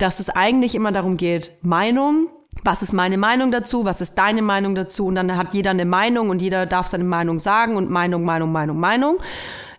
[0.00, 2.28] dass es eigentlich immer darum geht, Meinung,
[2.64, 5.84] was ist meine Meinung dazu, was ist deine Meinung dazu und dann hat jeder eine
[5.84, 9.18] Meinung und jeder darf seine Meinung sagen und Meinung, Meinung, Meinung, Meinung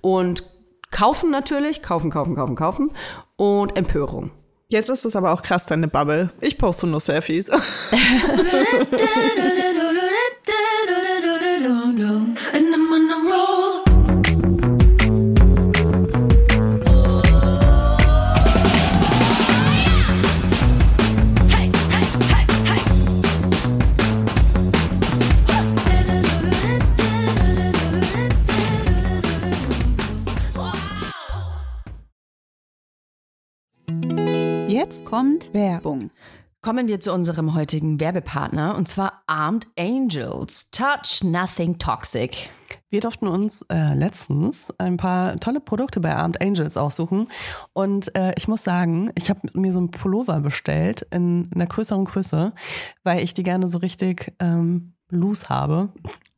[0.01, 0.43] und
[0.91, 2.91] kaufen natürlich, kaufen, kaufen, kaufen, kaufen
[3.35, 4.31] und Empörung.
[4.69, 6.31] Jetzt ist es aber auch krass, deine Bubble.
[6.39, 7.51] Ich poste nur Selfies.
[35.11, 36.09] kommt Werbung.
[36.61, 40.71] Kommen wir zu unserem heutigen Werbepartner und zwar Armed Angels.
[40.71, 42.49] Touch Nothing Toxic.
[42.89, 47.27] Wir durften uns äh, letztens ein paar tolle Produkte bei Armed Angels aussuchen.
[47.73, 52.05] Und äh, ich muss sagen, ich habe mir so einen Pullover bestellt in einer größeren
[52.05, 52.53] Größe,
[53.03, 55.89] weil ich die gerne so richtig ähm, loose habe.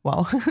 [0.04, 0.32] Wow.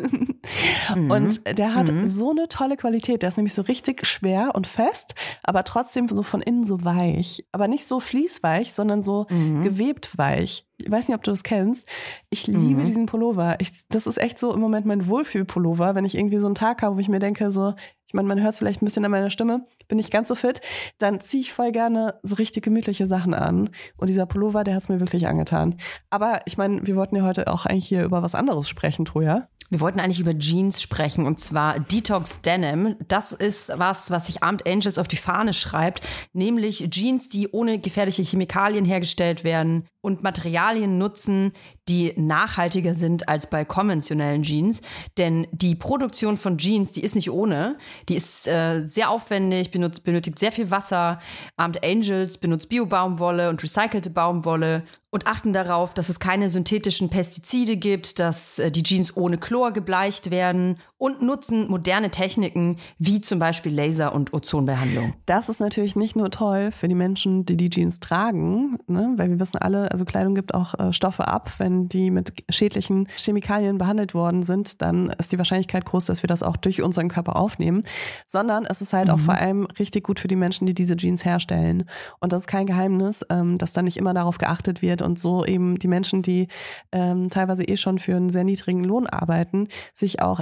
[0.95, 1.09] Mhm.
[1.09, 2.07] Und der hat mhm.
[2.07, 3.21] so eine tolle Qualität.
[3.21, 7.45] Der ist nämlich so richtig schwer und fest, aber trotzdem so von innen so weich.
[7.53, 9.63] Aber nicht so fließweich, sondern so mhm.
[9.63, 10.67] gewebt weich.
[10.77, 11.87] Ich weiß nicht, ob du das kennst.
[12.29, 12.85] Ich liebe mhm.
[12.85, 13.55] diesen Pullover.
[13.59, 16.81] Ich, das ist echt so im Moment mein Wohlfühlpullover, wenn ich irgendwie so einen Tag
[16.81, 17.73] habe, wo ich mir denke, so,
[18.13, 20.35] ich meine, man hört es vielleicht ein bisschen an meiner Stimme, bin ich ganz so
[20.35, 20.61] fit,
[20.99, 23.69] dann ziehe ich voll gerne so richtig gemütliche Sachen an.
[23.97, 25.77] Und dieser Pullover, der hat es mir wirklich angetan.
[26.09, 29.42] Aber ich meine, wir wollten ja heute auch eigentlich hier über was anderes sprechen, Troja.
[29.69, 32.95] Wir wollten eigentlich über Jeans sprechen und zwar Detox Denim.
[33.07, 36.01] Das ist was, was sich Armed Angels auf die Fahne schreibt,
[36.33, 41.53] nämlich Jeans, die ohne gefährliche Chemikalien hergestellt werden und Materialien nutzen,
[41.89, 44.81] die nachhaltiger sind als bei konventionellen Jeans.
[45.17, 47.77] Denn die Produktion von Jeans, die ist nicht ohne.
[48.09, 51.19] Die ist äh, sehr aufwendig, benutzt, benötigt sehr viel Wasser.
[51.57, 57.77] Armed Angels benutzt Bio-Baumwolle und recycelte Baumwolle und achten darauf, dass es keine synthetischen Pestizide
[57.77, 63.37] gibt, dass äh, die Jeans ohne Chlor gebleicht werden und nutzen moderne Techniken wie zum
[63.37, 65.13] Beispiel Laser- und Ozonbehandlung.
[65.25, 69.11] Das ist natürlich nicht nur toll für die Menschen, die die Jeans tragen, ne?
[69.17, 71.51] weil wir wissen alle, also Kleidung gibt auch äh, Stoffe ab.
[71.57, 76.29] Wenn die mit schädlichen Chemikalien behandelt worden sind, dann ist die Wahrscheinlichkeit groß, dass wir
[76.29, 77.81] das auch durch unseren Körper aufnehmen.
[78.25, 79.15] Sondern es ist halt mhm.
[79.15, 81.83] auch vor allem richtig gut für die Menschen, die diese Jeans herstellen.
[82.21, 85.43] Und das ist kein Geheimnis, ähm, dass da nicht immer darauf geachtet wird und so
[85.43, 86.47] eben die Menschen, die
[86.93, 90.39] ähm, teilweise eh schon für einen sehr niedrigen Lohn arbeiten, sich auch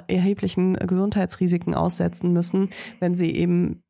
[0.52, 2.70] erheblichen Gesundheitsrisiken aussetzen müssen,
[3.00, 3.84] wenn sie eben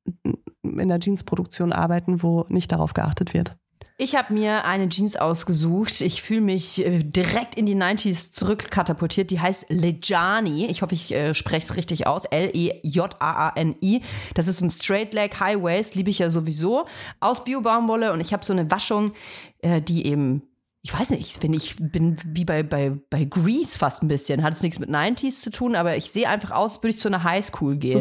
[0.64, 3.56] in der Jeansproduktion arbeiten, wo nicht darauf geachtet wird.
[3.98, 6.02] Ich habe mir eine Jeans ausgesucht.
[6.02, 9.30] Ich fühle mich äh, direkt in die 90s zurückkatapultiert.
[9.30, 10.66] Die heißt Lejani.
[10.66, 12.26] Ich hoffe, ich äh, spreche es richtig aus.
[12.26, 14.02] L-E-J-A-A-N-I.
[14.34, 15.94] Das ist ein Straight Leg High Waist.
[15.94, 16.88] Liebe ich ja sowieso.
[17.20, 18.12] Aus Bio-Baumwolle.
[18.12, 19.12] Und ich habe so eine Waschung,
[19.60, 20.42] äh, die eben
[20.84, 24.42] ich weiß nicht, ich finde, ich bin wie bei, bei, bei Grease fast ein bisschen.
[24.42, 27.00] Hat es nichts mit 90s zu tun, aber ich sehe einfach aus, als würde ich
[27.00, 27.92] zu einer Highschool gehen.
[27.92, 28.00] So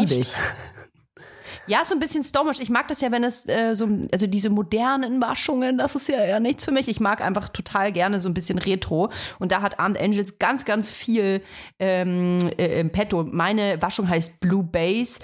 [0.00, 0.34] Liebe ich.
[1.66, 2.58] Ja, so ein bisschen stomisch.
[2.60, 6.24] Ich mag das ja, wenn es äh, so, also diese modernen Waschungen, das ist ja,
[6.24, 6.88] ja nichts für mich.
[6.88, 9.12] Ich mag einfach total gerne so ein bisschen Retro.
[9.38, 11.40] Und da hat Armed Angels ganz, ganz viel
[11.78, 13.24] ähm, äh, im Petto.
[13.24, 15.20] Meine Waschung heißt Blue Base.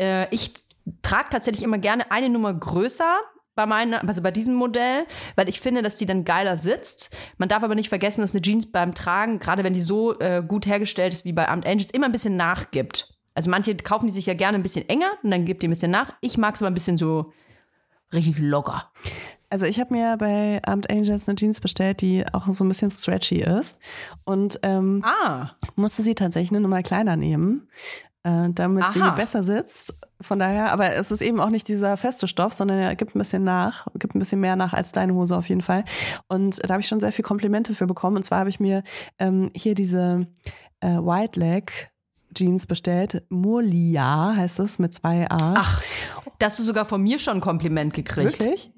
[0.00, 0.54] Äh, ich
[1.02, 3.20] trage tatsächlich immer gerne eine Nummer größer
[3.54, 7.16] bei meiner, also bei diesem Modell, weil ich finde, dass die dann geiler sitzt.
[7.38, 10.42] Man darf aber nicht vergessen, dass eine Jeans beim Tragen, gerade wenn die so äh,
[10.46, 13.14] gut hergestellt ist wie bei Armed Angels, immer ein bisschen nachgibt.
[13.34, 15.70] Also manche kaufen die sich ja gerne ein bisschen enger und dann gibt die ein
[15.70, 16.12] bisschen nach.
[16.20, 17.32] Ich mag es aber ein bisschen so
[18.12, 18.90] richtig locker.
[19.48, 22.90] Also ich habe mir bei Armed Angels eine Jeans bestellt, die auch so ein bisschen
[22.90, 23.80] stretchy ist.
[24.24, 25.50] Und ähm, ah.
[25.76, 27.68] musste sie tatsächlich nur mal kleiner nehmen,
[28.24, 28.90] äh, damit Aha.
[28.90, 29.94] sie besser sitzt.
[30.20, 33.18] Von daher, aber es ist eben auch nicht dieser feste Stoff, sondern er gibt ein
[33.18, 35.84] bisschen nach, gibt ein bisschen mehr nach als deine Hose auf jeden Fall.
[36.28, 38.16] Und da habe ich schon sehr viel Komplimente für bekommen.
[38.16, 38.84] Und zwar habe ich mir
[39.18, 40.28] ähm, hier diese
[40.80, 41.90] äh, White Leg
[42.34, 43.24] Jeans bestellt.
[43.28, 45.54] Murlia heißt es mit zwei A.
[45.56, 45.82] Ach,
[46.38, 48.38] dass du sogar von mir schon ein Kompliment gekriegt.
[48.38, 48.72] Wirklich?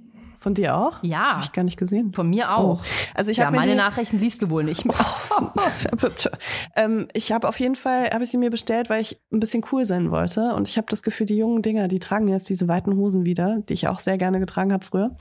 [0.45, 0.99] Von dir auch?
[1.01, 1.37] Ja.
[1.37, 2.13] Habe ich gar nicht gesehen.
[2.13, 2.83] Von mir auch.
[2.83, 2.87] Oh.
[3.15, 4.85] Also ich ja, meine die, Nachrichten liest du wohl nicht.
[6.77, 9.65] ähm, ich habe auf jeden Fall habe ich sie mir bestellt, weil ich ein bisschen
[9.73, 12.69] cool sein wollte und ich habe das Gefühl, die jungen Dinger, die tragen jetzt diese
[12.69, 15.17] weiten Hosen wieder, die ich auch sehr gerne getragen habe früher.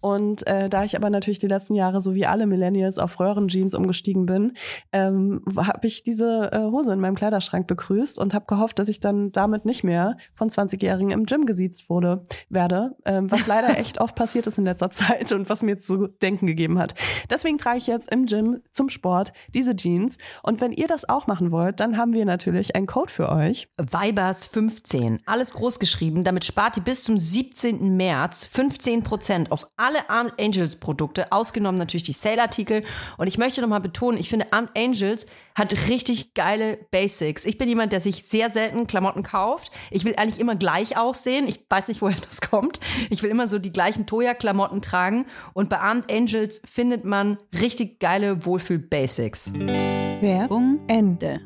[0.00, 3.74] Und äh, da ich aber natürlich die letzten Jahre so wie alle Millennials auf Röhrenjeans
[3.74, 4.52] umgestiegen bin,
[4.92, 9.00] ähm, habe ich diese äh, Hose in meinem Kleiderschrank begrüßt und habe gehofft, dass ich
[9.00, 14.00] dann damit nicht mehr von 20-Jährigen im Gym gesiezt wurde werde, ähm, was leider echt
[14.00, 16.94] oft passiert ist in letzter Zeit und was mir zu denken gegeben hat.
[17.30, 20.18] Deswegen trage ich jetzt im Gym zum Sport diese Jeans.
[20.42, 23.68] Und wenn ihr das auch machen wollt, dann haben wir natürlich einen Code für euch.
[23.78, 25.20] Vibers 15.
[25.26, 26.24] Alles groß geschrieben.
[26.24, 27.96] Damit spart ihr bis zum 17.
[27.96, 32.84] März 15% auf alle Armed Angels Produkte, ausgenommen natürlich die Sale-Artikel.
[33.16, 35.26] Und ich möchte nochmal betonen, ich finde Armed Angels
[35.58, 37.44] hat richtig geile Basics.
[37.44, 39.72] Ich bin jemand, der sich sehr selten Klamotten kauft.
[39.90, 41.48] Ich will eigentlich immer gleich aussehen.
[41.48, 42.78] Ich weiß nicht, woher das kommt.
[43.10, 45.26] Ich will immer so die gleichen Toya-Klamotten tragen.
[45.52, 49.52] Und bei Armed Angels findet man richtig geile Wohlfühl-Basics.
[49.52, 51.40] Werbung Ende.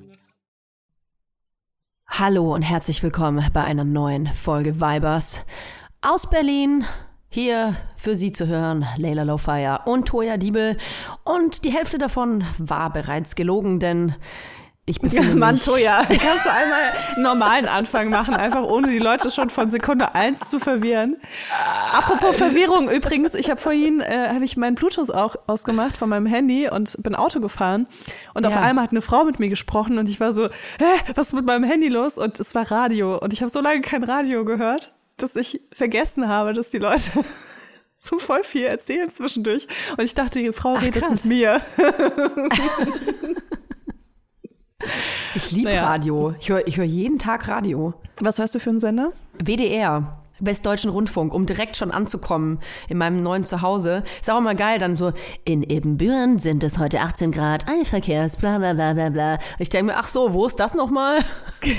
[2.07, 5.41] Hallo und herzlich willkommen bei einer neuen Folge Vibers
[6.03, 6.85] aus Berlin.
[7.35, 10.77] Hier für Sie zu hören Leila Lowfire und Toya Diebel.
[11.25, 14.15] Und die Hälfte davon war bereits gelogen, denn
[14.85, 15.65] ich befinde Mann, mich...
[15.65, 16.81] Toja, kannst du einmal
[17.15, 21.17] einen normalen Anfang machen, einfach ohne die Leute schon von Sekunde eins zu verwirren.
[21.95, 26.27] Apropos Verwirrung, übrigens, ich habe vorhin, äh, habe ich meinen Bluetooth auch ausgemacht von meinem
[26.27, 27.87] Handy und bin Auto gefahren
[28.35, 28.61] und auf Ja.
[28.61, 30.49] einmal hat eine Frau mit mir gesprochen und ich war so,
[30.79, 32.19] hä, was ist mit meinem Handy los?
[32.19, 36.29] Und es war Radio und ich habe so lange kein Radio gehört, dass ich vergessen
[36.29, 37.11] habe, dass die Leute
[37.95, 39.67] so voll viel erzählen zwischendurch
[39.97, 41.25] und ich dachte, die Frau redet krass.
[41.25, 41.61] mit mir.
[45.35, 45.85] Ich liebe Naja.
[45.87, 46.35] Radio.
[46.41, 47.95] Ich höre ich hör jeden Tag Radio.
[48.21, 49.13] Was hörst du für einen Sender?
[49.39, 50.22] WDR.
[50.41, 52.59] Westdeutschen Rundfunk, um direkt schon anzukommen
[52.89, 54.03] in meinem neuen Zuhause.
[54.21, 55.13] Ist auch immer geil, dann so,
[55.45, 59.39] in Ebenbüren sind es heute 18 Grad, eine Verkehrs, bla bla bla bla bla.
[59.59, 61.19] Ich denke mir, ach so, wo ist das nochmal?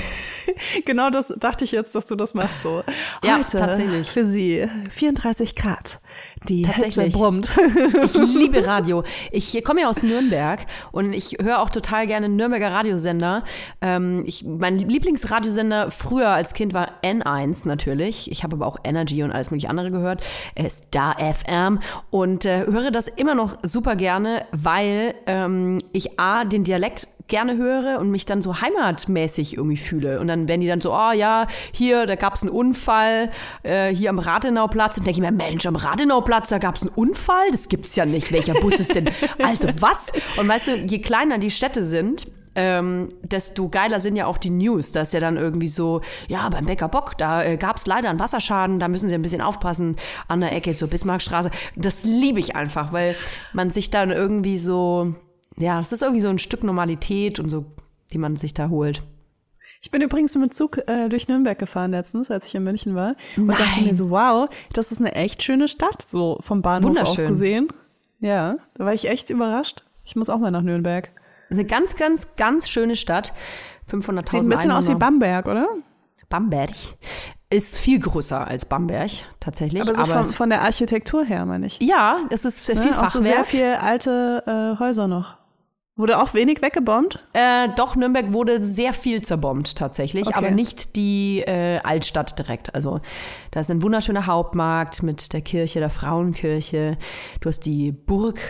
[0.84, 2.82] Genau das dachte ich jetzt, dass du das machst so.
[3.24, 4.10] Ja, Heute tatsächlich.
[4.10, 6.00] für Sie 34 Grad.
[6.48, 7.14] Die Hitze Tatsächlich.
[7.14, 7.56] brummt.
[8.04, 9.02] Ich liebe Radio.
[9.30, 13.44] Ich komme ja aus Nürnberg und ich höre auch total gerne Nürnberger Radiosender.
[13.80, 18.30] Ähm, ich, mein Lieblingsradiosender früher als Kind war N1 natürlich.
[18.30, 20.24] Ich habe aber auch Energy und alles mögliche andere gehört.
[20.54, 21.80] Äh, Star FM
[22.10, 27.56] und äh, höre das immer noch super gerne, weil ähm, ich A, den Dialekt gerne
[27.56, 30.20] höre und mich dann so heimatmäßig irgendwie fühle.
[30.20, 33.30] Und dann werden die dann so, oh ja, hier, da gab es einen Unfall,
[33.62, 34.98] äh, hier am Rathenauplatz.
[34.98, 37.50] Und denke ich mir, Mensch, am Rathenauplatz, da gab es einen Unfall?
[37.50, 38.32] Das gibt's ja nicht.
[38.32, 39.10] Welcher Bus ist denn?
[39.42, 40.12] Also was?
[40.38, 44.50] Und weißt du, je kleiner die Städte sind, ähm, desto geiler sind ja auch die
[44.50, 44.92] News.
[44.92, 48.10] Da ist ja dann irgendwie so, ja, beim Bäcker Bock, da äh, gab es leider
[48.10, 49.96] einen Wasserschaden, da müssen sie ein bisschen aufpassen
[50.28, 51.50] an der Ecke zur Bismarckstraße.
[51.76, 53.16] Das liebe ich einfach, weil
[53.52, 55.14] man sich dann irgendwie so,
[55.56, 57.66] ja, es ist irgendwie so ein Stück Normalität und so,
[58.12, 59.02] die man sich da holt.
[59.82, 63.16] Ich bin übrigens mit Zug äh, durch Nürnberg gefahren letztens, als ich in München war.
[63.36, 63.58] Und Nein.
[63.58, 67.28] dachte mir so, wow, das ist eine echt schöne Stadt, so vom Bahnhof aus Wunderschön.
[67.28, 67.68] gesehen.
[68.20, 69.84] Ja, da war ich echt überrascht.
[70.02, 71.10] Ich muss auch mal nach Nürnberg.
[71.48, 73.32] Das ist eine ganz, ganz, ganz schöne Stadt.
[73.90, 74.98] 500.000 Sieht ein bisschen aus wie Einwohner.
[75.10, 75.68] Bamberg, oder?
[76.28, 76.70] Bamberg.
[77.50, 79.82] Ist viel größer als Bamberg, tatsächlich.
[79.82, 81.78] Aber so von, es- von der Architektur her, meine ich.
[81.80, 82.98] ja, es ist viel Ne?
[83.00, 83.46] Auch so sehr Fachwerk.
[83.46, 84.42] viel alte
[84.76, 85.36] äh, Häuser noch.
[85.96, 87.22] Wurde auch wenig weggebombt?
[87.34, 90.34] Äh, doch, Nürnberg wurde sehr viel zerbombt tatsächlich, Okay.
[90.36, 92.74] aber nicht die äh, Altstadt direkt.
[92.74, 93.00] Also
[93.52, 96.98] da ist ein wunderschöner Hauptmarkt mit der Kirche, der Frauenkirche.
[97.40, 98.40] Du hast die Burg.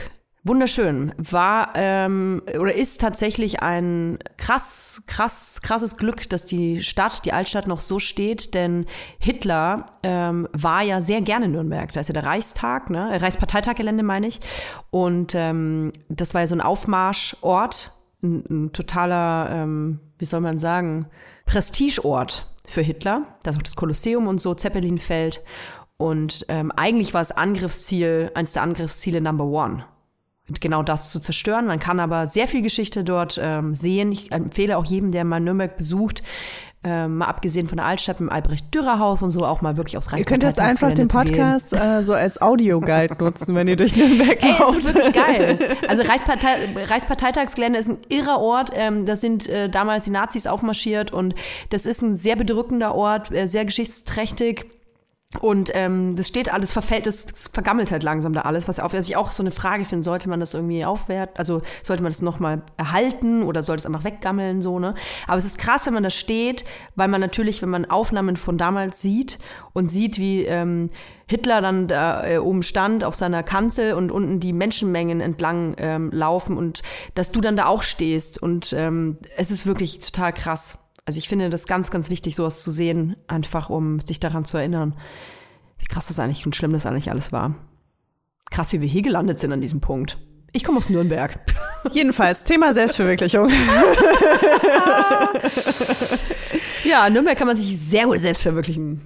[0.46, 1.14] Wunderschön.
[1.17, 7.67] War ähm, oder ist tatsächlich ein krass, krass, krasses Glück, dass die Stadt, die Altstadt
[7.67, 8.85] noch so steht, denn
[9.19, 11.91] Hitler ähm, war ja sehr gerne in Nürnberg.
[11.93, 13.11] Da ist ja der Reichstag, ne?
[13.11, 14.41] Äh, Reichsparteitaggelände meine ich.
[14.91, 17.93] Und ähm, das war ja so ein Aufmarschort,
[18.23, 21.06] ein, ein totaler, ähm, wie soll man sagen,
[21.46, 23.23] Prestigeort für Hitler.
[23.44, 25.43] Da ist auch das Kolosseum und so, Zeppelinfeld.
[25.96, 29.87] Und ähm, eigentlich war es Angriffsziel, eins der Angriffsziele Number One.
[30.60, 31.67] Genau das zu zerstören.
[31.67, 34.13] Man kann aber sehr viel Geschichte dort ähm, sehen.
[34.13, 36.22] Ich empfehle auch jedem, der mal Nürnberg besucht,
[36.86, 40.24] ähm, mal abgesehen von der Altstadt im Albrecht-Dürer-Haus und so, auch mal wirklich aufs Ihr
[40.24, 41.08] könnt jetzt einfach den.
[41.08, 44.81] Podcast äh, so als Audioguide nutzen, wenn ihr durch Nürnberg Ey, lauft.
[44.81, 45.58] ist wirklich geil.
[45.89, 48.70] Also Reichspartei Reichsparteitagsgelände ist ein irrer Ort.
[48.74, 51.34] Ähm, da sind äh, damals die Nazis aufmarschiert und
[51.70, 54.67] das ist ein sehr bedrückender Ort, äh, sehr geschichtsträchtig.
[55.41, 59.08] Und ähm, das steht alles, verfällt, das, vergammelt halt langsam da alles, was auf, was
[59.08, 62.22] ich auch so eine Frage finde, sollte man das irgendwie aufwerten, also sollte man das
[62.22, 64.94] nochmal erhalten oder sollte es einfach weggammeln, so, ne?
[65.26, 66.64] Aber es ist krass, wenn man da steht,
[66.94, 69.38] weil man natürlich, wenn man Aufnahmen von damals sieht
[69.72, 70.91] und sieht, wie ähm,
[71.26, 76.10] Hitler dann da äh, oben stand auf seiner Kanzel und unten die Menschenmengen entlang ähm,
[76.12, 76.82] laufen und
[77.14, 80.83] dass du dann da auch stehst und ähm, es ist wirklich total krass.
[81.05, 84.56] Also ich finde das ganz, ganz wichtig, sowas zu sehen, einfach um sich daran zu
[84.56, 84.96] erinnern,
[85.79, 87.55] wie krass das eigentlich und schlimm das eigentlich alles war.
[88.51, 90.19] Krass, wie wir hier gelandet sind an diesem Punkt.
[90.53, 91.34] Ich komme aus Nürnberg.
[91.93, 93.51] Jedenfalls, Thema Selbstverwirklichung.
[96.84, 99.01] Ja, in Nürnberg kann man sich sehr gut selbst verwirklichen.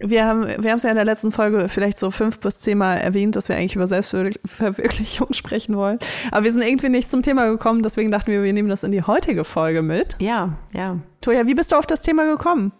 [0.00, 2.98] Wir haben wir haben es ja in der letzten Folge vielleicht so fünf bis zehnmal
[2.98, 5.98] erwähnt, dass wir eigentlich über Selbstverwirklichung sprechen wollen.
[6.30, 8.92] Aber wir sind irgendwie nicht zum Thema gekommen, deswegen dachten wir, wir nehmen das in
[8.92, 10.16] die heutige Folge mit.
[10.18, 10.98] Ja, ja.
[11.20, 12.72] Toja, wie bist du auf das Thema gekommen?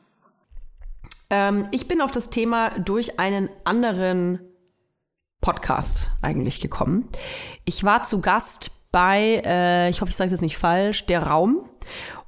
[1.29, 4.41] Ähm, ich bin auf das Thema durch einen anderen
[5.41, 7.09] Podcast eigentlich gekommen.
[7.65, 11.23] Ich war zu Gast bei, äh, ich hoffe, ich sage es jetzt nicht falsch, der
[11.23, 11.65] Raum.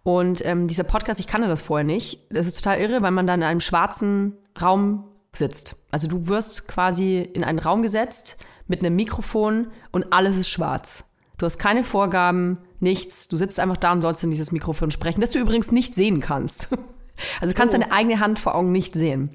[0.05, 2.27] Und ähm, dieser Podcast, ich kannte das vorher nicht.
[2.31, 5.77] Das ist total irre, weil man dann in einem schwarzen Raum sitzt.
[5.91, 11.05] Also du wirst quasi in einen Raum gesetzt mit einem Mikrofon und alles ist schwarz.
[11.39, 13.29] Du hast keine Vorgaben, nichts.
[13.29, 16.21] Du sitzt einfach da und sollst in dieses Mikrofon sprechen, das du übrigens nicht sehen
[16.21, 16.69] kannst.
[17.41, 17.79] Also du kannst Oh.
[17.79, 19.31] deine eigene Hand vor Augen nicht sehen.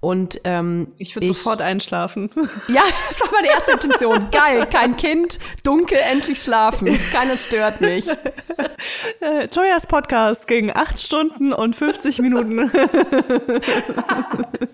[0.00, 2.30] Und ähm, Ich würde sofort einschlafen.
[2.68, 4.28] ja, das war meine erste Intention.
[4.30, 6.98] Geil, kein Kind, dunkel, endlich schlafen.
[7.12, 8.06] Keiner stört mich.
[9.20, 12.70] Äh, Toyas Podcast ging acht Stunden und 50 Minuten.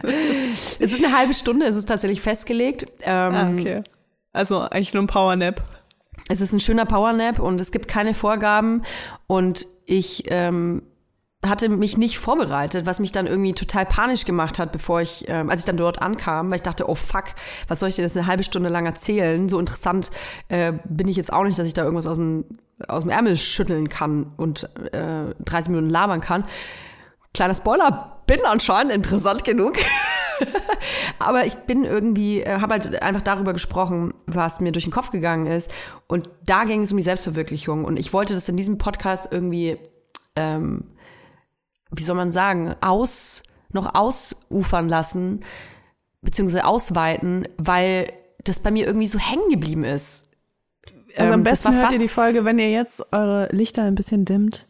[0.02, 2.86] Es ist eine halbe Stunde, es ist tatsächlich festgelegt.
[3.02, 3.82] Ähm, ah, okay.
[4.32, 5.62] Also eigentlich nur ein Powernap.
[6.28, 8.82] Es ist ein schöner Powernap und es gibt keine Vorgaben.
[9.26, 10.82] Und ich ähm,
[11.44, 15.50] hatte mich nicht vorbereitet, was mich dann irgendwie total panisch gemacht hat, bevor ich, ähm,
[15.50, 17.24] als ich dann dort ankam, weil ich dachte, oh fuck,
[17.66, 19.48] was soll ich dir das eine halbe Stunde lang erzählen?
[19.48, 20.12] So interessant
[20.48, 22.44] äh, bin ich jetzt auch nicht, dass ich da irgendwas aus dem,
[22.86, 26.44] aus dem Ärmel schütteln kann und äh, 30 Minuten labern kann.
[27.34, 29.74] Kleiner Spoiler, bin anscheinend interessant genug.
[31.18, 35.10] Aber ich bin irgendwie, äh, habe halt einfach darüber gesprochen, was mir durch den Kopf
[35.10, 35.72] gegangen ist.
[36.06, 37.84] Und da ging es um die Selbstverwirklichung.
[37.84, 39.78] Und ich wollte das in diesem Podcast irgendwie,
[40.36, 40.84] ähm,
[41.92, 45.40] wie soll man sagen, aus, noch ausufern lassen,
[46.22, 48.12] beziehungsweise ausweiten, weil
[48.44, 50.28] das bei mir irgendwie so hängen geblieben ist.
[51.16, 54.24] Also am Ähm, besten hört ihr die Folge, wenn ihr jetzt eure Lichter ein bisschen
[54.24, 54.66] dimmt,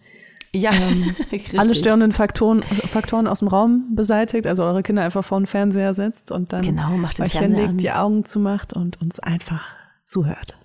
[0.55, 1.79] Ja, alle richtig.
[1.79, 6.33] störenden Faktoren, Faktoren aus dem Raum beseitigt, also eure Kinder einfach vor den Fernseher setzt
[6.33, 7.77] und dann Genau, macht euch hinlegt, an.
[7.79, 9.65] die Augen zumacht und uns einfach
[10.05, 10.57] zuhört.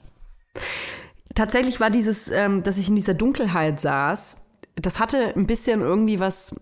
[1.35, 4.37] tatsächlich war dieses, ähm, dass ich in dieser Dunkelheit saß,
[4.81, 6.55] das hatte ein bisschen irgendwie was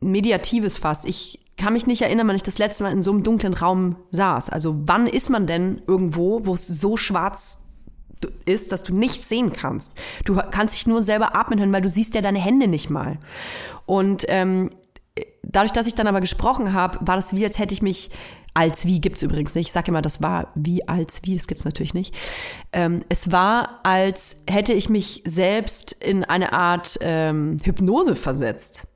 [0.00, 1.06] Mediatives fast.
[1.06, 3.96] Ich kann mich nicht erinnern, wann ich das letzte Mal in so einem dunklen Raum
[4.10, 4.48] saß.
[4.48, 7.64] Also wann ist man denn irgendwo, wo es so schwarz
[8.44, 9.94] ist, dass du nichts sehen kannst?
[10.24, 13.18] Du kannst dich nur selber atmen hören, weil du siehst ja deine Hände nicht mal.
[13.86, 14.70] Und ähm,
[15.42, 18.10] dadurch, dass ich dann aber gesprochen habe, war das wie, als hätte ich mich
[18.58, 19.68] als wie gibt's übrigens nicht.
[19.68, 22.12] Ich sage immer, das war wie als wie, das gibt's natürlich nicht.
[22.72, 28.88] Ähm, es war, als hätte ich mich selbst in eine Art ähm, Hypnose versetzt.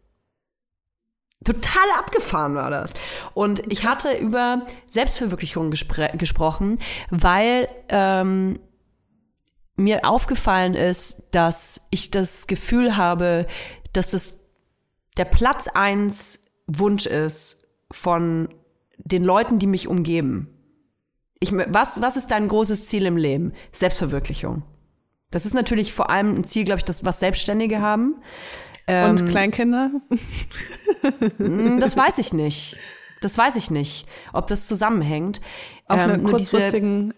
[1.45, 2.95] Total abgefahren war das.
[3.35, 8.59] Und ich hatte über Selbstverwirklichung gespr gesprochen, weil ähm,
[9.76, 13.47] mir aufgefallen ist, dass ich das Gefühl habe,
[13.92, 14.40] dass das
[15.16, 18.49] der Platz eins Wunsch ist von
[19.05, 20.49] den Leuten, die mich umgeben.
[21.41, 23.53] Ich, was, was ist dein großes Ziel im Leben?
[23.73, 24.63] Selbstverwirklichung.
[25.31, 28.17] Das ist natürlich vor allem ein Ziel, glaube ich, das, was Selbstständige haben.
[28.89, 29.91] und Kleinkinder?
[31.39, 32.77] Hm, Das weiß ich nicht.
[33.21, 35.41] Das weiß ich nicht, ob das zusammenhängt.
[35.87, 37.15] Auf Ähm, eine nur diese- kurzfristigen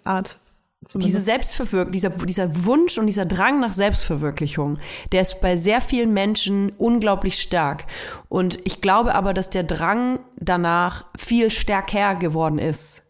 [0.85, 1.05] Art.
[1.05, 1.27] diese Zumindest.
[1.27, 4.79] Selbstverwirklichung, dieser, dieser Wunsch und dieser Drang nach Selbstverwirklichung,
[5.13, 7.87] der ist bei sehr vielen Menschen unglaublich stark.
[8.29, 13.04] Und ich glaube aber, dass der Drang danach viel stärker geworden ist.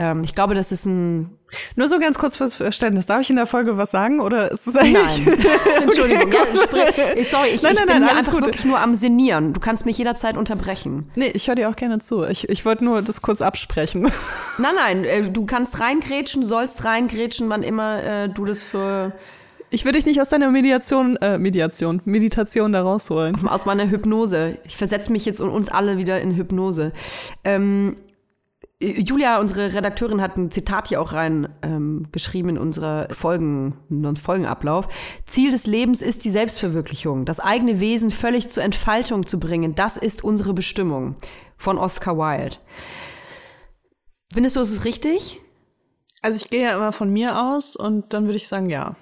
[0.00, 1.36] Ähm, ich glaube, das ist ein.
[1.76, 3.04] Nur so ganz kurz fürs Verständnis.
[3.04, 5.26] Darf ich in der Folge was sagen oder ist es eigentlich?
[5.26, 5.38] Nein.
[5.82, 6.32] Entschuldigung.
[6.32, 8.46] Ja, sprich, sorry, ich, Nein, ich nein, bin nein, alles einfach gut.
[8.46, 9.52] wirklich nur am Senieren.
[9.52, 11.10] Du kannst mich jederzeit unterbrechen.
[11.16, 12.24] Nee, ich höre dir auch gerne zu.
[12.24, 14.10] Ich, ich wollte nur das kurz absprechen.
[14.58, 19.12] Nein, nein, äh, du kannst reingrätschen, sollst reingrätschen, wann immer äh, du das für
[19.70, 23.48] Ich will dich nicht aus deiner Mediation, äh, Mediation, Meditation da rausholen.
[23.48, 24.56] aus meiner Hypnose.
[24.64, 26.92] Ich versetze mich jetzt und uns alle wieder in Hypnose.
[27.44, 27.96] Ähm,
[28.82, 33.98] Julia, unsere Redakteurin, hat ein Zitat hier auch rein ähm, geschrieben in unsere Folgen, in
[33.98, 34.88] unseren Folgenablauf.
[35.26, 39.74] Ziel des Lebens ist die Selbstverwirklichung, das eigene Wesen völlig zur Entfaltung zu bringen.
[39.74, 41.16] Das ist unsere Bestimmung.
[41.58, 42.56] Von Oscar Wilde.
[44.32, 45.42] Findest du, es ist richtig?
[46.22, 48.96] Also ich gehe ja immer von mir aus und dann würde ich sagen, ja.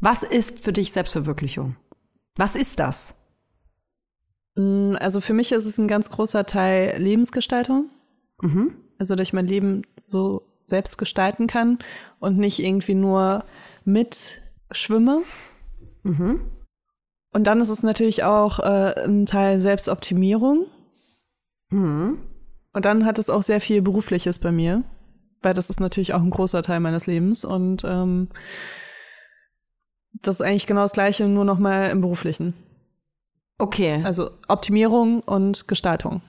[0.00, 1.76] Was ist für dich Selbstverwirklichung?
[2.34, 3.14] Was ist das?
[4.56, 7.90] Mm, Also für mich ist es ein ganz großer Teil Lebensgestaltung.
[8.42, 8.74] Mhm.
[8.98, 11.78] Also, dass ich mein Leben so selbst gestalten kann
[12.20, 13.44] und nicht irgendwie nur
[13.84, 15.22] mitschwimme.
[16.02, 16.50] Mhm.
[17.32, 20.66] Und dann ist es natürlich auch äh, ein Teil Selbstoptimierung.
[21.70, 22.18] Mhm.
[22.72, 24.84] Und dann hat es auch sehr viel Berufliches bei mir,
[25.42, 27.44] weil das ist natürlich auch ein großer Teil meines Lebens.
[27.44, 28.28] Und ähm,
[30.22, 32.54] das ist eigentlich genau das Gleiche, nur noch mal im Beruflichen.
[33.58, 34.02] Okay.
[34.04, 36.22] Also Optimierung und Gestaltung.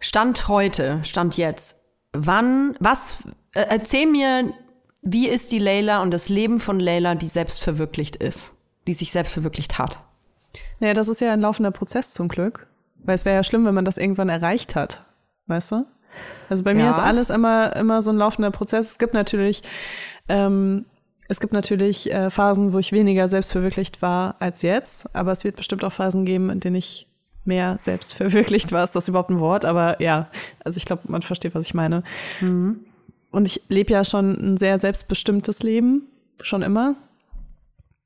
[0.00, 1.81] Stand heute, Stand jetzt.
[2.12, 3.18] Wann, was,
[3.54, 4.52] äh, erzähl mir,
[5.02, 8.54] wie ist die Layla und das Leben von Layla, die selbst verwirklicht ist,
[8.86, 10.00] die sich selbst verwirklicht hat?
[10.80, 12.68] Naja, das ist ja ein laufender Prozess zum Glück.
[13.04, 15.04] Weil es wäre ja schlimm, wenn man das irgendwann erreicht hat.
[15.48, 15.86] Weißt du?
[16.48, 16.90] Also bei mir Ja.
[16.90, 18.92] ist alles immer, immer so ein laufender Prozess.
[18.92, 19.62] Es gibt natürlich,
[20.28, 20.84] ähm,
[21.28, 25.12] es gibt natürlich äh, Phasen, wo ich weniger selbstverwirklicht war als jetzt.
[25.16, 27.08] Aber es wird bestimmt auch Phasen geben, in denen ich
[27.44, 28.84] mehr selbstverwirklicht war.
[28.84, 29.64] Ist das überhaupt ein Wort?
[29.64, 30.28] Aber ja,
[30.64, 32.02] also ich glaube, man versteht, was ich meine.
[33.32, 36.08] Und ich lebe ja schon ein sehr selbstbestimmtes Leben,
[36.40, 36.96] schon immer.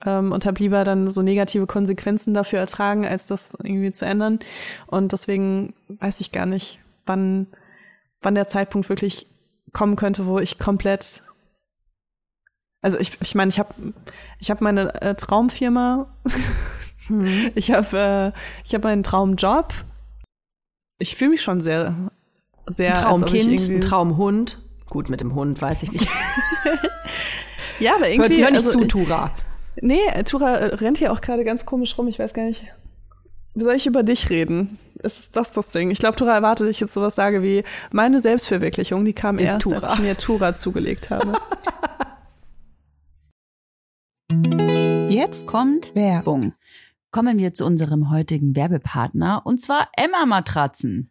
[0.04, 4.38] Ähm, und habe lieber dann so negative Konsequenzen dafür ertragen, als das irgendwie zu ändern.
[4.86, 7.46] Und deswegen weiß ich gar nicht, wann,
[8.22, 9.26] wann der Zeitpunkt wirklich
[9.72, 11.22] kommen könnte, wo ich komplett.
[12.82, 13.74] Also ich, ich meine, ich habe
[14.38, 16.14] ich hab meine äh, Traumfirma,
[17.54, 19.72] ich habe äh, ich habe meinen Traumjob.
[20.98, 21.94] Ich fühle mich schon sehr,
[22.66, 24.62] sehr Ein Traumkind, ein Traumhund.
[24.88, 26.08] Gut, mit dem Hund weiß ich nicht.
[27.78, 28.42] Ja, aber irgendwie.
[28.42, 29.32] hör nicht also, zu, Tura.
[29.80, 32.08] Nee, Tura rennt hier auch gerade ganz komisch rum.
[32.08, 32.64] Ich weiß gar nicht.
[33.54, 34.78] Wie soll ich über dich reden?
[35.02, 35.90] Ist das das Ding?
[35.90, 39.44] Ich glaube, Tura erwartet, dass ich jetzt sowas sage wie meine Selbstverwirklichung, die kam Ist
[39.44, 39.76] erst, Tura.
[39.76, 41.38] als ich mir Tura zugelegt habe.
[45.08, 46.54] Jetzt kommt Werbung.
[47.16, 51.10] Kommen wir zu unserem heutigen Werbepartner und zwar Emma Matratzen.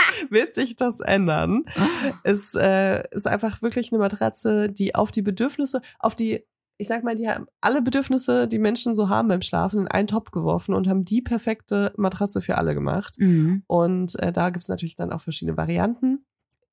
[0.29, 1.63] wird sich das ändern.
[2.23, 6.45] Es äh, ist einfach wirklich eine Matratze, die auf die Bedürfnisse, auf die,
[6.77, 10.07] ich sag mal, die haben alle Bedürfnisse, die Menschen so haben beim Schlafen, in einen
[10.07, 13.15] Topf geworfen und haben die perfekte Matratze für alle gemacht.
[13.17, 13.63] Mhm.
[13.67, 16.20] Und äh, da gibt es natürlich dann auch verschiedene Varianten.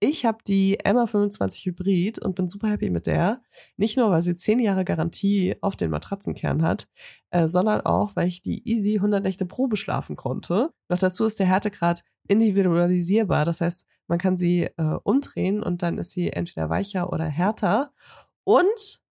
[0.00, 3.43] Ich habe die Emma 25 Hybrid und bin super happy mit der.
[3.76, 6.88] Nicht nur, weil sie 10 Jahre Garantie auf den Matratzenkern hat,
[7.31, 10.70] äh, sondern auch, weil ich die Easy 100 Nächte Probe schlafen konnte.
[10.88, 13.44] Noch dazu ist der Härtegrad individualisierbar.
[13.44, 17.92] Das heißt, man kann sie äh, umdrehen und dann ist sie entweder weicher oder härter.
[18.44, 19.03] Und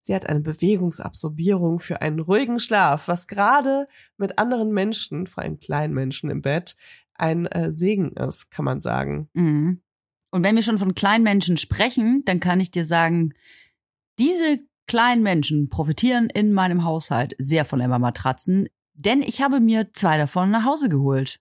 [0.00, 5.60] sie hat eine Bewegungsabsorbierung für einen ruhigen Schlaf, was gerade mit anderen Menschen, vor allem
[5.60, 6.76] kleinen Menschen im Bett,
[7.12, 9.28] ein äh, Segen ist, kann man sagen.
[9.34, 9.82] Mhm.
[10.30, 13.34] Und wenn wir schon von kleinen Menschen sprechen, dann kann ich dir sagen,
[14.18, 20.18] diese kleinen Menschen profitieren in meinem Haushalt sehr von Emma-Matratzen, denn ich habe mir zwei
[20.18, 21.40] davon nach Hause geholt.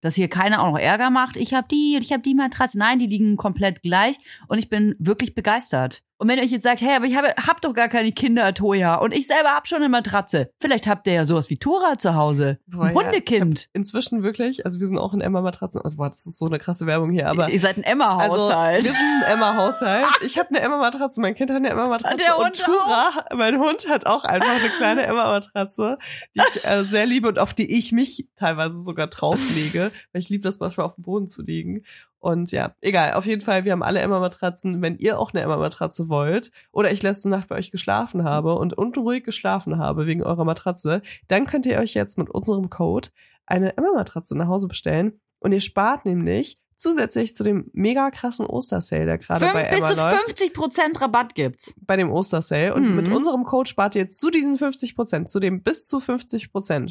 [0.00, 2.78] Dass hier keiner auch noch Ärger macht, ich habe die und ich habe die Matratze.
[2.78, 4.16] Nein, die liegen komplett gleich
[4.48, 6.02] und ich bin wirklich begeistert.
[6.18, 8.54] Und wenn ihr euch jetzt sagt, hey, aber ich habe, hab doch gar keine Kinder,
[8.54, 10.50] Toja, und ich selber hab schon eine Matratze.
[10.60, 12.58] Vielleicht habt ihr ja sowas wie Tora zu Hause.
[12.66, 13.68] Boah, Ein ja, Hundekind.
[13.72, 15.80] Inzwischen wirklich, also wir sind auch in Emma-Matratzen.
[15.84, 18.84] Oh, boah, das ist so eine krasse Werbung hier, aber ihr seid ein Also, Emma-Haushalt.
[18.84, 20.06] wir sind ein Emma-Haushalt.
[20.24, 22.16] Ich habe eine Emma-Matratze, mein Kind hat eine Emma-Matratze.
[22.16, 25.98] Der und Hund Tura, mein Hund hat auch einfach eine kleine Emma-Matratze,
[26.34, 30.28] die ich äh, sehr liebe und auf die ich mich teilweise sogar drauflege, weil ich
[30.28, 31.82] liebe das manchmal auf dem Boden zu liegen.
[32.24, 34.80] Und ja, egal, auf jeden Fall, wir haben alle Emma-Matratzen.
[34.80, 38.72] Wenn ihr auch eine Emma-Matratze wollt oder ich letzte Nacht bei euch geschlafen habe und
[38.72, 43.10] unruhig geschlafen habe wegen eurer Matratze, dann könnt ihr euch jetzt mit unserem Code
[43.44, 45.20] eine Emma-Matratze nach Hause bestellen.
[45.38, 49.78] Und ihr spart nämlich zusätzlich zu dem mega krassen Ostersale, der gerade bei Fünf, bis
[49.78, 51.74] Emma zu läuft, 50 Prozent Rabatt gibt's.
[51.80, 52.74] bei dem Ostersale.
[52.74, 52.96] Und Mhm.
[52.96, 56.90] mit unserem Code spart ihr zu diesen 50 Prozent, zu dem bis zu 50 Prozent,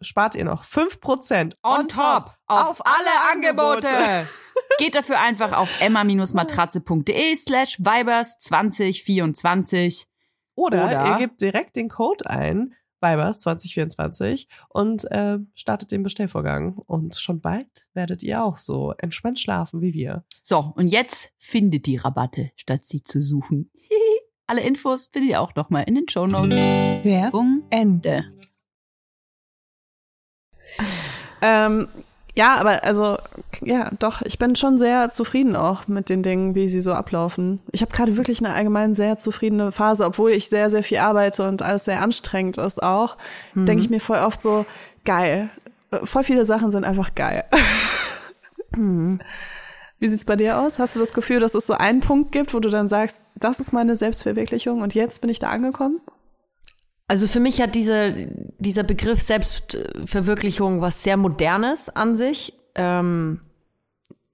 [0.00, 3.88] spart ihr noch 5 Prozent On top auf alle Angebote.
[4.78, 10.06] Geht dafür einfach auf emma-matratze.de slash vibers 2024.
[10.54, 16.78] Oder, Oder- ihr gebt direkt den Code ein, Vibers 2024 und äh, startet den Bestellvorgang.
[16.78, 20.24] Und schon bald werdet ihr auch so entspannt schlafen wie wir.
[20.42, 23.70] So, und jetzt findet die Rabatte, statt sie zu suchen.
[24.46, 26.56] Alle Infos findet ihr auch nochmal in den Shownotes.
[26.58, 28.24] Werbung Ende.
[31.40, 31.88] ähm,
[32.34, 33.18] ja, aber also,
[33.60, 37.60] ja, doch, ich bin schon sehr zufrieden auch mit den Dingen, wie sie so ablaufen.
[37.72, 41.46] Ich habe gerade wirklich eine allgemein sehr zufriedene Phase, obwohl ich sehr, sehr viel arbeite
[41.46, 43.16] und alles sehr anstrengend ist auch,
[43.54, 44.64] denke ich mir voll oft so,
[45.04, 45.50] geil.
[46.04, 47.44] Voll viele Sachen sind einfach geil.
[49.98, 50.78] Wie sieht's bei dir aus?
[50.78, 53.60] Hast du das Gefühl, dass es so einen Punkt gibt, wo du dann sagst, das
[53.60, 56.00] ist meine Selbstverwirklichung und jetzt bin ich da angekommen?
[57.12, 58.12] Also für mich hat dieser,
[58.58, 62.54] dieser Begriff Selbstverwirklichung was sehr Modernes an sich.
[62.74, 63.42] Ähm,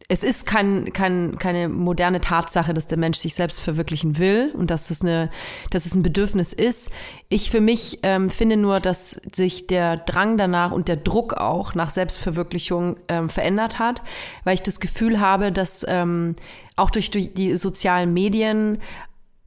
[0.07, 4.71] es ist kein, kein, keine moderne Tatsache, dass der Mensch sich selbst verwirklichen will und
[4.71, 5.29] dass es, eine,
[5.71, 6.93] dass es ein Bedürfnis ist.
[7.29, 11.75] Ich für mich ähm, finde nur, dass sich der Drang danach und der Druck auch
[11.75, 14.03] nach Selbstverwirklichung ähm, verändert hat,
[14.45, 16.37] weil ich das Gefühl habe, dass ähm,
[16.77, 18.79] auch durch, durch die sozialen Medien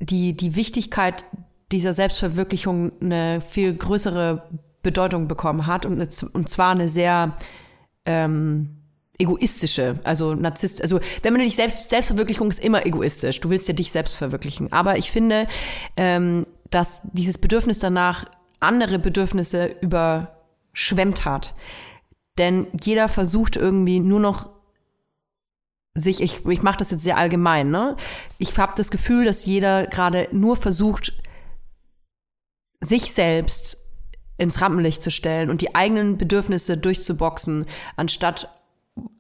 [0.01, 1.23] die, die Wichtigkeit
[1.71, 4.49] dieser Selbstverwirklichung eine viel größere
[4.83, 7.37] Bedeutung bekommen hat und, eine, und zwar eine sehr
[8.05, 8.81] ähm,
[9.19, 13.39] egoistische, also Narzisst, also wenn man dich selbst, Selbstverwirklichung ist immer egoistisch.
[13.39, 14.71] Du willst ja dich selbst verwirklichen.
[14.73, 15.47] Aber ich finde,
[15.95, 18.25] ähm, dass dieses Bedürfnis danach
[18.59, 21.53] andere Bedürfnisse überschwemmt hat.
[22.37, 24.49] Denn jeder versucht irgendwie nur noch
[25.93, 27.97] sich, ich, ich mache das jetzt sehr allgemein, ne?
[28.37, 31.13] Ich habe das Gefühl, dass jeder gerade nur versucht,
[32.81, 33.77] sich selbst
[34.37, 38.49] ins Rampenlicht zu stellen und die eigenen Bedürfnisse durchzuboxen, anstatt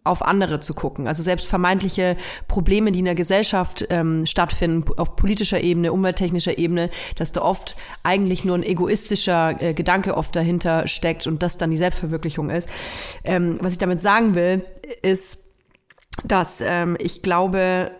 [0.03, 1.07] auf andere zu gucken.
[1.07, 6.89] Also selbst vermeintliche Probleme, die in der Gesellschaft ähm, stattfinden, auf politischer Ebene, umwelttechnischer Ebene,
[7.15, 11.71] dass da oft eigentlich nur ein egoistischer äh, Gedanke oft dahinter steckt und das dann
[11.71, 12.67] die Selbstverwirklichung ist.
[13.23, 14.65] Ähm, was ich damit sagen will,
[15.03, 15.51] ist,
[16.23, 17.91] dass ähm, ich glaube,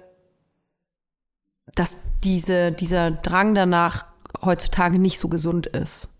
[1.76, 4.11] dass diese, dieser Drang danach
[4.44, 6.18] heutzutage nicht so gesund ist.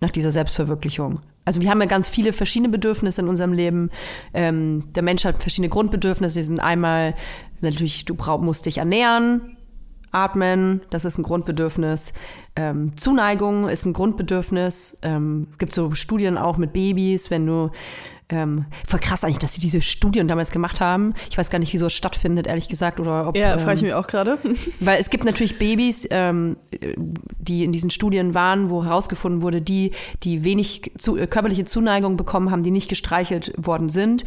[0.00, 1.20] Nach dieser Selbstverwirklichung.
[1.44, 3.90] Also wir haben ja ganz viele verschiedene Bedürfnisse in unserem Leben.
[4.34, 6.38] Ähm, der Mensch hat verschiedene Grundbedürfnisse.
[6.38, 7.14] Die sind einmal
[7.60, 9.56] natürlich, du brauch, musst dich ernähren,
[10.12, 12.12] atmen, das ist ein Grundbedürfnis.
[12.54, 14.98] Ähm, Zuneigung ist ein Grundbedürfnis.
[15.02, 17.70] Ähm, es gibt so Studien auch mit Babys, wenn du
[18.30, 21.14] ähm, voll krass eigentlich, dass sie diese Studien damals gemacht haben.
[21.30, 23.36] Ich weiß gar nicht, wieso es stattfindet, ehrlich gesagt, oder ob.
[23.36, 24.38] Ja, frage ich ähm, mich auch gerade.
[24.80, 26.56] Weil es gibt natürlich Babys, ähm,
[27.38, 32.16] die in diesen Studien waren, wo herausgefunden wurde, die, die wenig zu, äh, körperliche Zuneigung
[32.16, 34.24] bekommen haben, die nicht gestreichelt worden sind,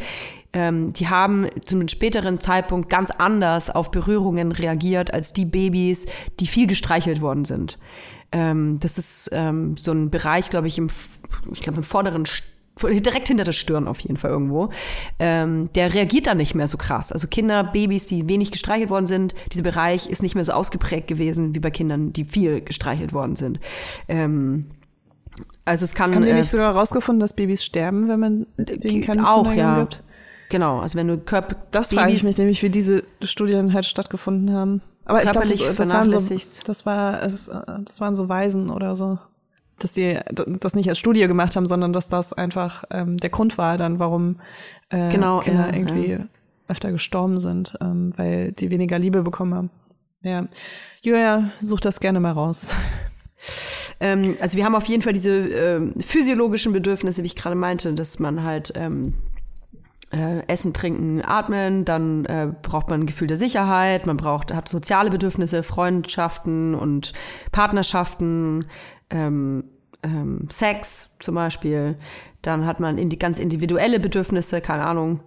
[0.52, 6.06] ähm, die haben zu einem späteren Zeitpunkt ganz anders auf Berührungen reagiert als die Babys,
[6.40, 7.78] die viel gestreichelt worden sind.
[8.32, 10.90] Ähm, das ist ähm, so ein Bereich, glaube ich, im,
[11.52, 12.26] ich glaube, im vorderen
[12.80, 14.70] direkt hinter der Stirn auf jeden Fall irgendwo,
[15.18, 17.12] ähm, der reagiert dann nicht mehr so krass.
[17.12, 21.06] Also Kinder, Babys, die wenig gestreichelt worden sind, dieser Bereich ist nicht mehr so ausgeprägt
[21.06, 23.60] gewesen wie bei Kindern, die viel gestreichelt worden sind.
[24.08, 24.66] Ähm,
[25.64, 26.14] also es kann.
[26.14, 29.58] Haben wir äh, nicht sogar herausgefunden, dass Babys sterben, wenn man denen keine auch, Zuneigung
[29.58, 29.80] ja.
[29.80, 30.02] gibt?
[30.48, 34.54] Genau, also wenn du Körper Das frage ich mich nämlich, wie diese Studien halt stattgefunden
[34.54, 34.82] haben.
[35.04, 37.50] Aber ich glaube, das, das waren so, das war, es,
[37.84, 39.18] das waren so Waisen oder so.
[39.82, 40.18] Dass die
[40.60, 43.98] das nicht als Studie gemacht haben, sondern dass das einfach ähm, der Grund war dann,
[43.98, 44.40] warum
[44.90, 46.26] äh, Genau, Kinder ja, irgendwie ja.
[46.68, 49.70] öfter gestorben sind, ähm, weil die weniger Liebe bekommen haben.
[50.22, 50.46] Ja.
[51.02, 52.74] Julia, such das gerne mal raus.
[53.98, 57.92] Ähm, also wir haben auf jeden Fall diese ähm, physiologischen Bedürfnisse, wie ich gerade meinte,
[57.94, 59.14] dass man halt ähm,
[60.12, 64.68] äh, Essen, Trinken, Atmen, dann äh, braucht man ein Gefühl der Sicherheit, man braucht, hat
[64.68, 67.12] soziale Bedürfnisse, Freundschaften und
[67.50, 68.66] Partnerschaften,
[69.10, 69.64] ähm,
[70.02, 71.96] ähm, Sex zum Beispiel.
[72.42, 75.20] Dann hat man in die ganz individuelle Bedürfnisse, keine Ahnung,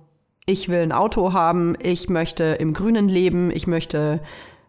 [0.45, 4.21] ich will ein Auto haben, ich möchte im Grünen leben, ich möchte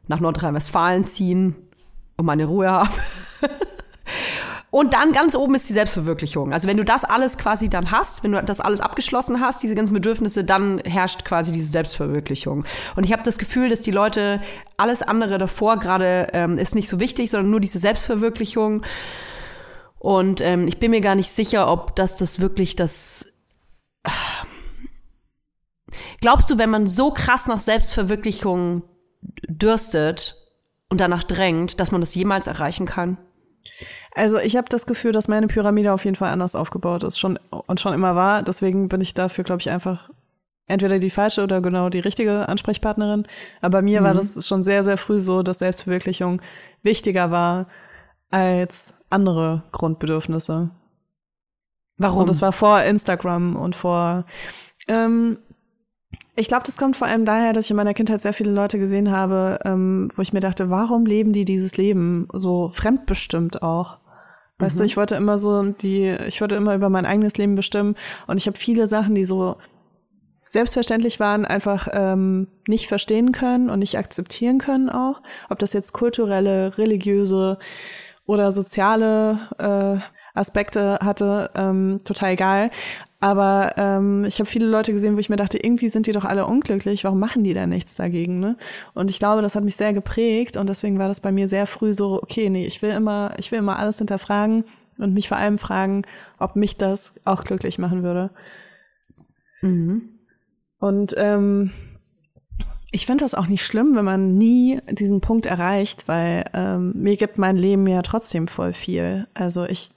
[0.09, 1.55] nach Nordrhein-Westfalen ziehen
[2.17, 2.91] und meine Ruhe haben.
[4.77, 6.53] Und dann ganz oben ist die Selbstverwirklichung.
[6.53, 9.75] Also wenn du das alles quasi dann hast, wenn du das alles abgeschlossen hast, diese
[9.75, 12.67] ganzen Bedürfnisse, dann herrscht quasi diese Selbstverwirklichung.
[12.95, 14.43] Und ich habe das Gefühl, dass die Leute
[14.77, 18.83] alles andere davor gerade ähm, ist nicht so wichtig, sondern nur diese Selbstverwirklichung.
[19.99, 23.33] Und ähm, ich bin mir gar nicht sicher, ob das das wirklich das.
[26.21, 28.83] Glaubst du, wenn man so krass nach Selbstverwirklichung
[29.49, 30.37] dürstet
[30.91, 33.17] und danach drängt, dass man das jemals erreichen kann?
[34.17, 37.39] Also ich habe das Gefühl, dass meine Pyramide auf jeden Fall anders aufgebaut ist schon
[37.51, 38.43] und schon immer war.
[38.43, 40.09] Deswegen bin ich dafür, glaube ich, einfach
[40.67, 43.27] entweder die falsche oder genau die richtige Ansprechpartnerin.
[43.61, 46.41] Aber bei mir war das schon sehr, sehr früh so, dass Selbstverwirklichung
[46.83, 47.67] wichtiger war
[48.31, 50.71] als andere Grundbedürfnisse.
[51.99, 52.21] Warum?
[52.21, 54.25] Und das war vor Instagram und vor.
[54.89, 55.39] Ähm,
[56.37, 58.79] ich glaube, das kommt vor allem daher, dass ich in meiner Kindheit sehr viele Leute
[58.79, 63.99] gesehen habe, ähm, wo ich mir dachte, warum leben die dieses Leben so fremdbestimmt auch?
[64.59, 67.95] Weißt du, ich wollte immer so die, ich wollte immer über mein eigenes Leben bestimmen
[68.27, 69.57] und ich habe viele Sachen, die so
[70.49, 75.21] selbstverständlich waren, einfach ähm, nicht verstehen können und nicht akzeptieren können auch.
[75.51, 77.59] Ob das jetzt kulturelle, religiöse
[78.25, 82.71] oder soziale äh, Aspekte hatte, ähm, total egal.
[83.19, 86.25] Aber ähm, ich habe viele Leute gesehen, wo ich mir dachte, irgendwie sind die doch
[86.25, 88.41] alle unglücklich, warum machen die da nichts dagegen?
[88.41, 88.57] Ne?
[88.95, 91.67] Und ich glaube, das hat mich sehr geprägt und deswegen war das bei mir sehr
[91.67, 94.65] früh so, okay, nee, ich will immer, ich will immer alles hinterfragen
[94.99, 96.03] und mich vor allem fragen,
[96.39, 98.31] ob mich das auch glücklich machen würde.
[100.79, 101.73] Und ähm,
[102.93, 107.17] ich finde das auch nicht schlimm, wenn man nie diesen Punkt erreicht, weil ähm, mir
[107.17, 109.27] gibt mein Leben ja trotzdem voll viel.
[109.35, 109.91] Also ich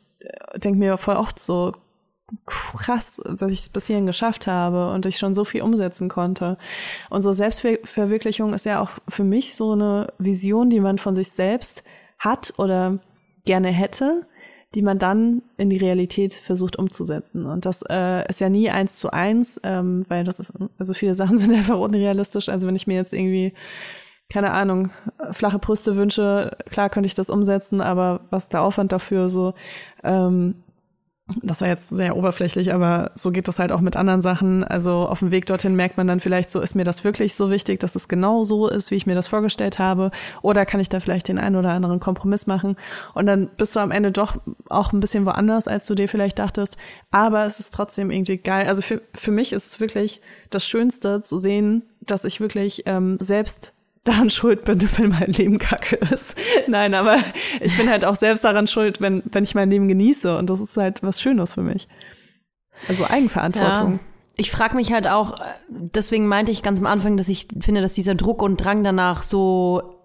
[0.57, 1.73] denke mir voll oft so,
[2.45, 6.57] krass, dass ich es bis hierhin geschafft habe und ich schon so viel umsetzen konnte.
[7.09, 11.31] Und so Selbstverwirklichung ist ja auch für mich so eine Vision, die man von sich
[11.31, 11.83] selbst
[12.17, 12.99] hat oder
[13.45, 14.27] gerne hätte,
[14.75, 17.45] die man dann in die Realität versucht umzusetzen.
[17.45, 21.15] Und das äh, ist ja nie eins zu eins, ähm, weil das ist, also viele
[21.15, 22.49] Sachen sind einfach unrealistisch.
[22.49, 23.53] Also wenn ich mir jetzt irgendwie
[24.31, 24.91] keine Ahnung,
[25.31, 29.53] flache Brüste wünsche, klar könnte ich das umsetzen, aber was der Aufwand dafür so,
[30.03, 30.55] ähm,
[31.43, 34.63] das war jetzt sehr oberflächlich, aber so geht das halt auch mit anderen Sachen.
[34.63, 37.49] Also auf dem Weg dorthin merkt man dann vielleicht so, ist mir das wirklich so
[37.49, 40.11] wichtig, dass es genau so ist, wie ich mir das vorgestellt habe?
[40.41, 42.75] Oder kann ich da vielleicht den einen oder anderen Kompromiss machen?
[43.13, 44.37] Und dann bist du am Ende doch
[44.69, 46.77] auch ein bisschen woanders, als du dir vielleicht dachtest.
[47.11, 48.67] Aber es ist trotzdem irgendwie geil.
[48.67, 53.17] Also für, für mich ist es wirklich das Schönste zu sehen, dass ich wirklich ähm,
[53.19, 53.73] selbst
[54.09, 56.35] daran schuld bin, wenn mein Leben kacke ist.
[56.67, 57.17] Nein, aber
[57.61, 60.37] ich bin halt auch selbst daran schuld, wenn, wenn ich mein Leben genieße.
[60.37, 61.87] Und das ist halt was Schönes für mich.
[62.87, 63.93] Also Eigenverantwortung.
[63.93, 63.99] Ja.
[64.37, 65.35] Ich frage mich halt auch,
[65.67, 69.21] deswegen meinte ich ganz am Anfang, dass ich finde, dass dieser Druck und Drang danach
[69.21, 69.98] so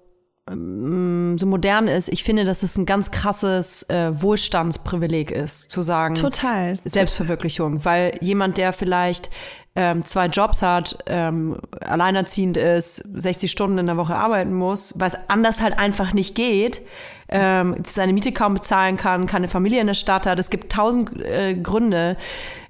[0.47, 2.09] so modern ist.
[2.09, 6.17] Ich finde, dass es ein ganz krasses äh, Wohlstandsprivileg ist, zu sagen.
[6.17, 6.77] Total.
[6.85, 9.31] Selbstverwirklichung, weil jemand, der vielleicht
[9.75, 15.09] ähm, zwei Jobs hat, ähm, alleinerziehend ist, 60 Stunden in der Woche arbeiten muss, weil
[15.09, 16.83] es anders halt einfach nicht geht,
[17.29, 20.39] ähm, seine Miete kaum bezahlen kann, keine Familie in der Stadt hat.
[20.39, 22.19] Es gibt tausend äh, Gründe,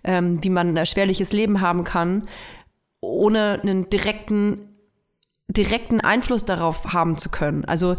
[0.05, 2.29] ähm, wie man ein erschwerliches Leben haben kann,
[3.01, 4.74] ohne einen direkten
[5.49, 7.65] direkten Einfluss darauf haben zu können.
[7.65, 7.97] Also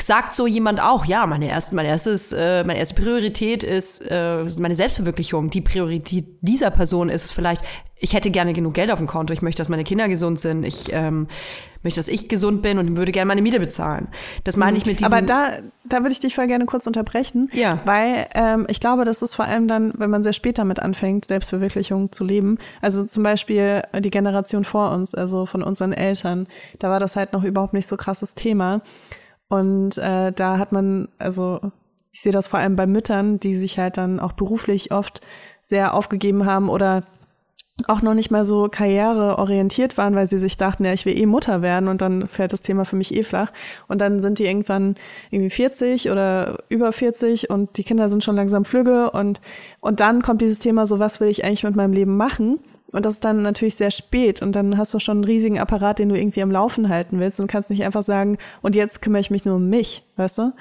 [0.00, 4.44] sagt so jemand auch, ja, meine erste, mein erstes, äh, meine erste Priorität ist äh,
[4.58, 5.50] meine Selbstverwirklichung.
[5.50, 7.62] Die Priorität dieser Person ist es vielleicht,
[7.98, 10.64] ich hätte gerne genug Geld auf dem Konto, ich möchte, dass meine Kinder gesund sind,
[10.64, 11.28] ich ähm,
[11.82, 14.08] möchte, dass ich gesund bin und würde gerne meine Miete bezahlen.
[14.44, 15.12] Das meine ich mit diesem.
[15.12, 15.48] Aber da,
[15.84, 17.78] da würde ich dich voll gerne kurz unterbrechen, ja.
[17.86, 21.24] weil ähm, ich glaube, das ist vor allem dann, wenn man sehr spät damit anfängt,
[21.24, 22.58] Selbstverwirklichung zu leben.
[22.82, 27.32] Also zum Beispiel die Generation vor uns, also von unseren Eltern, da war das halt
[27.32, 28.82] noch überhaupt nicht so krasses Thema.
[29.48, 31.60] Und äh, da hat man, also
[32.12, 35.20] ich sehe das vor allem bei Müttern, die sich halt dann auch beruflich oft
[35.62, 37.04] sehr aufgegeben haben oder
[37.88, 41.26] auch noch nicht mal so karriereorientiert waren, weil sie sich dachten, ja, ich will eh
[41.26, 43.52] Mutter werden und dann fällt das Thema für mich eh flach.
[43.86, 44.96] Und dann sind die irgendwann
[45.30, 49.42] irgendwie 40 oder über 40 und die Kinder sind schon langsam flügge und,
[49.80, 52.60] und dann kommt dieses Thema so, was will ich eigentlich mit meinem Leben machen?
[52.92, 55.98] Und das ist dann natürlich sehr spät und dann hast du schon einen riesigen Apparat,
[55.98, 59.20] den du irgendwie am Laufen halten willst und kannst nicht einfach sagen, und jetzt kümmere
[59.20, 60.52] ich mich nur um mich, weißt du?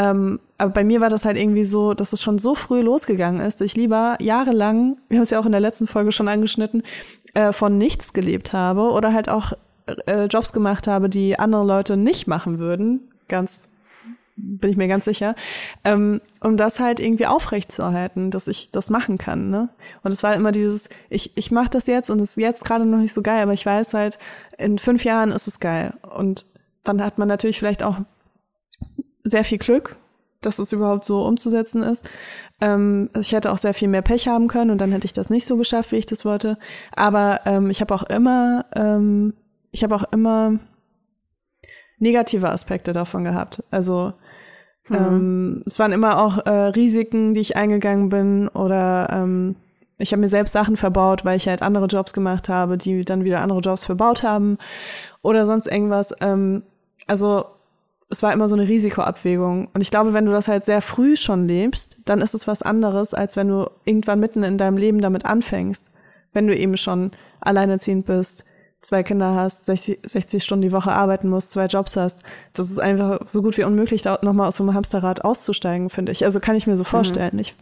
[0.00, 3.42] Ähm, aber bei mir war das halt irgendwie so, dass es schon so früh losgegangen
[3.42, 6.26] ist, dass ich lieber jahrelang, wir haben es ja auch in der letzten Folge schon
[6.26, 6.84] angeschnitten,
[7.34, 9.52] äh, von nichts gelebt habe oder halt auch
[10.06, 13.10] äh, Jobs gemacht habe, die andere Leute nicht machen würden.
[13.28, 13.68] Ganz
[14.36, 15.34] bin ich mir ganz sicher,
[15.84, 19.50] ähm, um das halt irgendwie aufrechtzuerhalten, dass ich das machen kann.
[19.50, 19.68] Ne?
[20.02, 22.86] Und es war immer dieses, ich, ich mache das jetzt und es ist jetzt gerade
[22.86, 24.18] noch nicht so geil, aber ich weiß halt,
[24.56, 25.92] in fünf Jahren ist es geil.
[26.16, 26.46] Und
[26.84, 27.96] dann hat man natürlich vielleicht auch
[29.24, 29.96] sehr viel Glück,
[30.40, 32.08] dass es überhaupt so umzusetzen ist.
[32.60, 35.30] Ähm, ich hätte auch sehr viel mehr Pech haben können und dann hätte ich das
[35.30, 36.58] nicht so geschafft, wie ich das wollte.
[36.94, 39.34] Aber ähm, ich habe auch immer, ähm,
[39.70, 40.58] ich habe auch immer
[41.98, 43.62] negative Aspekte davon gehabt.
[43.70, 44.14] Also
[44.88, 44.96] mhm.
[44.96, 49.56] ähm, es waren immer auch äh, Risiken, die ich eingegangen bin oder ähm,
[49.98, 53.22] ich habe mir selbst Sachen verbaut, weil ich halt andere Jobs gemacht habe, die dann
[53.22, 54.56] wieder andere Jobs verbaut haben
[55.20, 56.14] oder sonst irgendwas.
[56.22, 56.62] Ähm,
[57.06, 57.44] also
[58.10, 59.68] es war immer so eine Risikoabwägung.
[59.72, 62.62] Und ich glaube, wenn du das halt sehr früh schon lebst, dann ist es was
[62.62, 65.92] anderes, als wenn du irgendwann mitten in deinem Leben damit anfängst.
[66.32, 68.44] Wenn du eben schon alleinerziehend bist,
[68.80, 72.20] zwei Kinder hast, 60, 60 Stunden die Woche arbeiten musst, zwei Jobs hast.
[72.52, 76.12] Das ist einfach so gut wie unmöglich, da nochmal aus so einem Hamsterrad auszusteigen, finde
[76.12, 76.24] ich.
[76.24, 76.88] Also kann ich mir so mhm.
[76.88, 77.34] vorstellen.
[77.34, 77.40] Mhm.
[77.40, 77.56] Ich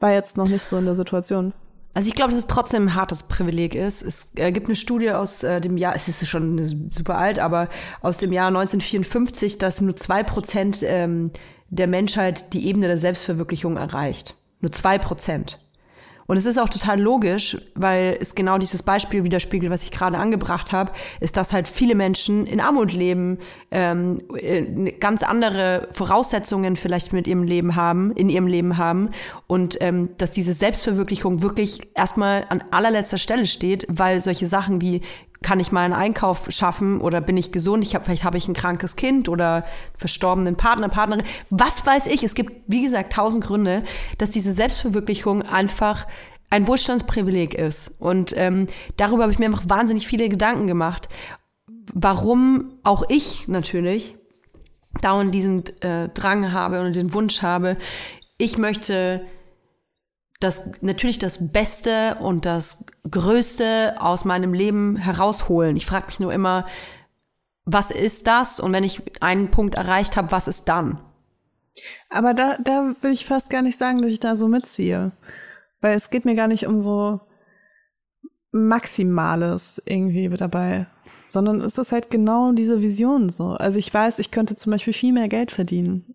[0.00, 1.54] war jetzt noch nicht so in der Situation.
[1.94, 4.02] Also ich glaube, dass es trotzdem ein hartes Privileg ist.
[4.02, 7.68] Es äh, gibt eine Studie aus äh, dem Jahr, es ist schon super alt, aber
[8.02, 11.30] aus dem Jahr 1954, dass nur zwei Prozent ähm,
[11.70, 14.34] der Menschheit die Ebene der Selbstverwirklichung erreicht.
[14.60, 15.60] Nur zwei Prozent.
[16.26, 20.18] Und es ist auch total logisch, weil es genau dieses Beispiel widerspiegelt, was ich gerade
[20.18, 23.38] angebracht habe, ist, dass halt viele Menschen in Armut leben,
[23.70, 29.10] ähm, äh, ganz andere Voraussetzungen vielleicht mit ihrem Leben haben, in ihrem Leben haben
[29.46, 35.02] und ähm, dass diese Selbstverwirklichung wirklich erstmal an allerletzter Stelle steht, weil solche Sachen wie
[35.44, 37.84] kann ich mal einen Einkauf schaffen oder bin ich gesund?
[37.84, 39.64] Ich habe vielleicht habe ich ein krankes Kind oder
[39.96, 41.24] verstorbenen Partner, Partnerin.
[41.50, 42.24] Was weiß ich?
[42.24, 43.84] Es gibt wie gesagt tausend Gründe,
[44.18, 46.06] dass diese Selbstverwirklichung einfach
[46.50, 47.94] ein Wohlstandsprivileg ist.
[48.00, 51.08] Und ähm, darüber habe ich mir einfach wahnsinnig viele Gedanken gemacht,
[51.92, 54.16] warum auch ich natürlich
[55.02, 57.76] dauernd diesen äh, Drang habe und den Wunsch habe,
[58.38, 59.26] ich möchte
[60.44, 65.76] das natürlich das Beste und das Größte aus meinem Leben herausholen.
[65.76, 66.66] Ich frage mich nur immer,
[67.64, 68.60] was ist das?
[68.60, 71.00] Und wenn ich einen Punkt erreicht habe, was ist dann?
[72.08, 75.12] Aber da, da will ich fast gar nicht sagen, dass ich da so mitziehe.
[75.80, 77.20] Weil es geht mir gar nicht um so
[78.52, 80.86] Maximales irgendwie dabei,
[81.26, 83.48] sondern es ist halt genau diese Vision so.
[83.48, 86.14] Also ich weiß, ich könnte zum Beispiel viel mehr Geld verdienen.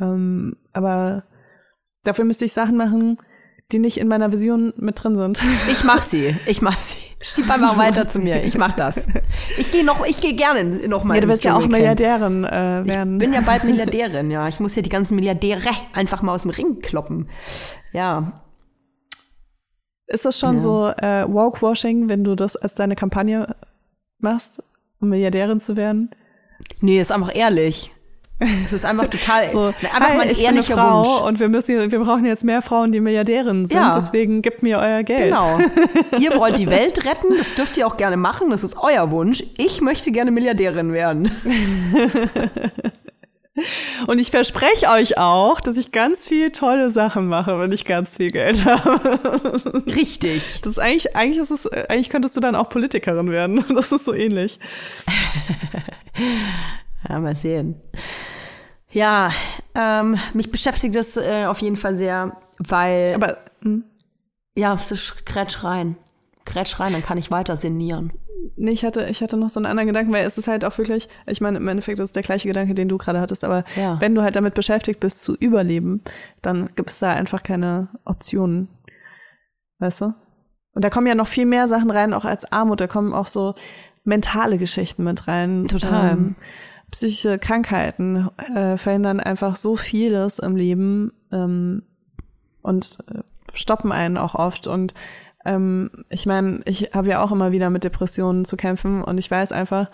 [0.00, 1.24] Ähm, aber
[2.04, 3.18] dafür müsste ich Sachen machen,
[3.72, 5.42] die nicht in meiner Vision mit drin sind.
[5.70, 6.36] Ich mach sie.
[6.46, 6.96] Ich mach sie.
[7.20, 8.44] Schieb einfach weiter zu mir.
[8.44, 9.06] Ich mach das.
[9.58, 11.14] Ich gehe noch, ich gehe gerne noch mal.
[11.14, 13.14] Ja, du willst ja auch Milliardärin äh, werden.
[13.14, 14.46] Ich bin ja bald Milliardärin, ja.
[14.48, 17.28] Ich muss ja die ganzen Milliardäre einfach mal aus dem Ring kloppen.
[17.92, 18.42] Ja.
[20.06, 20.60] Ist das schon Ja.
[20.60, 23.56] so äh, Woke-Washing, wenn du das als deine Kampagne
[24.18, 24.62] machst,
[25.00, 26.10] um Milliardärin zu werden?
[26.80, 27.92] Nee, ist einfach ehrlich.
[28.64, 31.20] Es ist einfach total, So, einfach hi, mal ein ich bin eine ehrlicher Frau Wunsch.
[31.28, 33.76] und wir müssen, wir brauchen jetzt mehr Frauen, die Milliardärinnen sind.
[33.76, 33.92] Ja.
[33.94, 35.34] Deswegen gebt mir euer Geld.
[35.34, 35.58] Genau.
[36.18, 39.44] Ihr wollt die Welt retten, das dürft ihr auch gerne machen, das ist euer Wunsch.
[39.56, 41.30] Ich möchte gerne Milliardärin werden.
[44.08, 48.16] Und ich verspreche euch auch, dass ich ganz viele tolle Sachen mache, wenn ich ganz
[48.16, 49.20] viel Geld habe.
[49.86, 50.60] Richtig.
[50.62, 53.64] Das ist eigentlich, eigentlich ist es, äh, eigentlich könntest du dann auch Politikerin werden.
[53.74, 54.58] Das ist so ähnlich.
[57.08, 57.80] Ja, mal sehen.
[58.90, 59.30] Ja,
[59.74, 63.84] ähm, mich beschäftigt das äh, auf jeden Fall sehr, weil, Aber hm,
[64.54, 64.78] ja,
[65.24, 65.96] Kretsch rein.
[66.44, 68.12] Kretsch rein, dann kann ich weiter sinnieren.
[68.56, 70.76] nee, ich hatte, ich hatte noch so einen anderen Gedanken, weil es ist halt auch
[70.78, 73.64] wirklich, ich meine, im Endeffekt ist es der gleiche Gedanke, den du gerade hattest, aber
[73.76, 74.00] Ja.
[74.00, 76.02] wenn du halt damit beschäftigt bist zu überleben,
[76.42, 78.68] dann gibt es da einfach keine Optionen.
[79.80, 80.14] Weißt du?
[80.74, 82.80] Und da kommen ja noch viel mehr Sachen rein, auch als Armut.
[82.80, 83.54] Da kommen auch so
[84.04, 85.66] mentale Geschichten mit rein.
[85.68, 86.12] Total.
[86.12, 86.36] Ähm,
[86.94, 91.82] psychische Krankheiten äh, verhindern einfach so vieles im Leben ähm,
[92.62, 93.18] und äh,
[93.52, 94.68] stoppen einen auch oft.
[94.68, 94.94] Und
[95.44, 99.28] ähm, ich meine, ich habe ja auch immer wieder mit Depressionen zu kämpfen und ich
[99.28, 99.90] weiß einfach,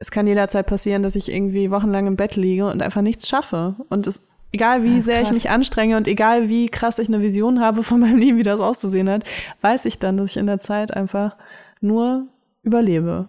[0.00, 3.76] es kann jederzeit passieren, dass ich irgendwie wochenlang im Bett liege und einfach nichts schaffe.
[3.88, 7.20] Und es, egal wie ist sehr ich mich anstrenge und egal wie krass ich eine
[7.20, 9.22] Vision habe von meinem Leben, wie das auszusehen hat,
[9.60, 11.36] weiß ich dann, dass ich in der Zeit einfach
[11.80, 12.26] nur
[12.64, 13.28] überlebe.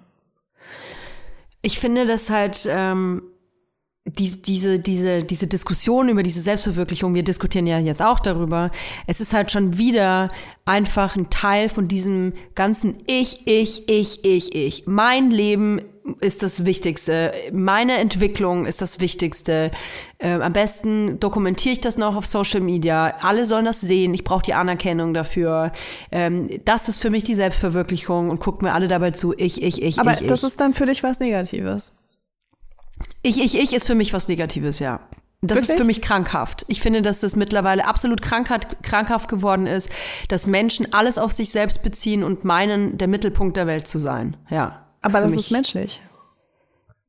[1.62, 3.24] Ich finde, dass halt ähm,
[4.18, 8.72] die, diese, diese, diese Diskussion über diese Selbstverwirklichung, wir diskutieren ja jetzt auch darüber,
[9.08, 10.32] es ist halt schon wieder
[10.66, 14.84] einfach ein Teil von diesem ganzen Ich, ich, ich, ich, ich.
[14.88, 15.82] Mein Leben
[16.22, 17.34] ist das Wichtigste.
[17.52, 19.72] Meine Entwicklung ist das Wichtigste.
[20.20, 23.16] Ähm, am besten dokumentiere ich das noch auf Social Media.
[23.22, 24.14] Alle sollen das sehen.
[24.14, 25.72] Ich brauche die Anerkennung dafür.
[26.12, 29.34] Ähm, das ist für mich die Selbstverwirklichung und guckt mir alle dabei zu.
[29.38, 30.48] Ich, ich, ich, Aber ich, das ich.
[30.48, 31.99] ist dann für dich was Negatives.
[33.22, 35.00] Ich, ich, ich ist für mich was Negatives, ja.
[35.42, 35.70] Das Wirklich?
[35.70, 36.66] ist für mich krankhaft.
[36.68, 39.90] Ich finde, dass das mittlerweile absolut krankhaft, krankhaft geworden ist,
[40.28, 44.36] dass Menschen alles auf sich selbst beziehen und meinen, der Mittelpunkt der Welt zu sein.
[44.50, 44.86] Ja.
[45.02, 46.02] Aber das ist menschlich.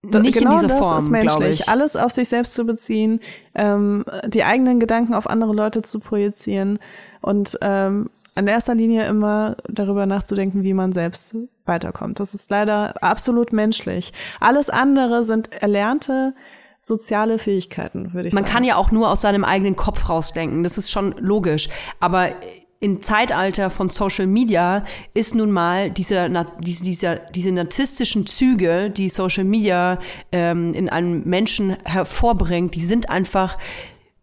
[0.03, 1.61] Nicht genau in dieser das Form, ist menschlich.
[1.61, 1.68] ich.
[1.68, 3.20] Alles auf sich selbst zu beziehen,
[3.55, 6.79] ähm, die eigenen Gedanken auf andere Leute zu projizieren
[7.20, 11.37] und ähm, in erster Linie immer darüber nachzudenken, wie man selbst
[11.70, 12.20] weiterkommt.
[12.20, 14.12] Das ist leider absolut menschlich.
[14.40, 16.35] Alles andere sind erlernte
[16.83, 18.54] soziale Fähigkeiten, würde ich Man sagen.
[18.54, 20.62] kann ja auch nur aus seinem eigenen Kopf rausdenken.
[20.62, 21.68] Das ist schon logisch.
[21.98, 22.33] Aber
[22.80, 26.30] im Zeitalter von Social Media ist nun mal diese,
[26.61, 29.98] diese, diese, diese narzisstischen Züge, die Social Media
[30.33, 33.56] ähm, in einem Menschen hervorbringt, die sind einfach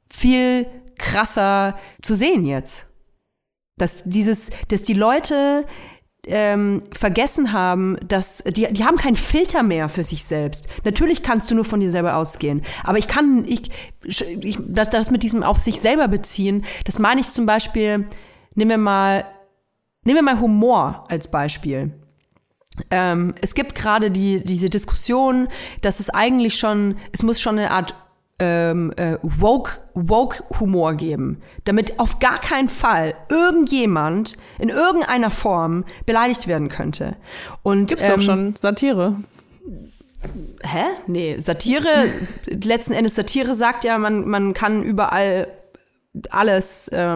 [0.10, 0.66] viel
[0.98, 2.88] krasser zu sehen jetzt.
[3.78, 5.66] Dass dieses, dass die Leute
[6.28, 10.68] ähm, vergessen haben, dass die, die haben keinen Filter mehr für sich selbst.
[10.84, 13.72] Natürlich kannst du nur von dir selber ausgehen, aber ich kann, ich,
[14.06, 18.08] ich das, das mit diesem auf sich selber beziehen, das meine ich zum Beispiel,
[18.56, 19.26] nehmen wir mal,
[20.04, 21.94] nehmen wir mal Humor als Beispiel.
[22.92, 25.48] Ähm, es gibt gerade die, diese Diskussion,
[25.82, 27.96] dass es eigentlich schon, es muss schon eine Art
[28.40, 35.86] ähm, äh, woke, woke Humor geben, damit auf gar keinen Fall irgendjemand in irgendeiner Form
[36.06, 37.16] beleidigt werden könnte.
[37.64, 39.16] Und Gibt's ähm, doch schon Satire.
[40.64, 40.84] Hä?
[41.08, 42.06] Nee, Satire,
[42.64, 45.48] letzten Endes Satire sagt ja, man, man kann überall
[46.30, 47.16] alles, äh,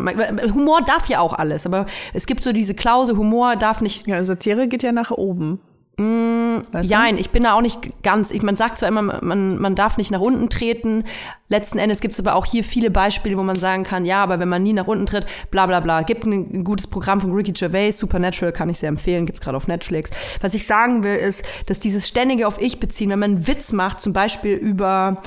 [0.53, 4.23] Humor darf ja auch alles, aber es gibt so diese Klause, Humor darf nicht Ja,
[4.23, 5.59] Satire geht ja nach oben.
[5.97, 6.95] Weißt du?
[6.95, 8.31] Nein, ich bin da auch nicht ganz.
[8.31, 11.03] Ich, man sagt zwar immer, man, man darf nicht nach unten treten.
[11.47, 14.39] Letzten Endes gibt es aber auch hier viele Beispiele, wo man sagen kann, ja, aber
[14.39, 16.01] wenn man nie nach unten tritt, bla bla bla.
[16.03, 19.57] Gibt ein, ein gutes Programm von Ricky Gervais, Supernatural, kann ich sehr empfehlen, gibt's gerade
[19.57, 20.11] auf Netflix.
[20.39, 23.73] Was ich sagen will, ist, dass dieses ständige auf Ich beziehen, wenn man einen Witz
[23.73, 25.21] macht, zum Beispiel über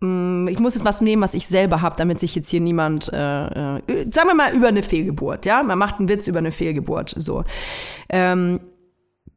[0.00, 3.10] mh, ich muss jetzt was nehmen, was ich selber habe, damit sich jetzt hier niemand,
[3.12, 6.52] äh, äh, sagen wir mal über eine Fehlgeburt, ja, man macht einen Witz über eine
[6.52, 7.44] Fehlgeburt, so.
[8.08, 8.60] Ähm,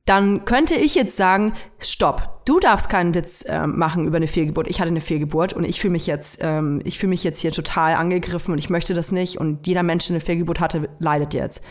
[0.06, 4.68] dann könnte ich jetzt sagen, stopp, du darfst keinen Witz ähm, machen über eine Fehlgeburt.
[4.68, 7.52] Ich hatte eine Fehlgeburt und ich fühle mich jetzt, ähm, ich fühle mich jetzt hier
[7.52, 11.34] total angegriffen und ich möchte das nicht und jeder Mensch, der eine Fehlgeburt hatte, leidet
[11.34, 11.64] jetzt.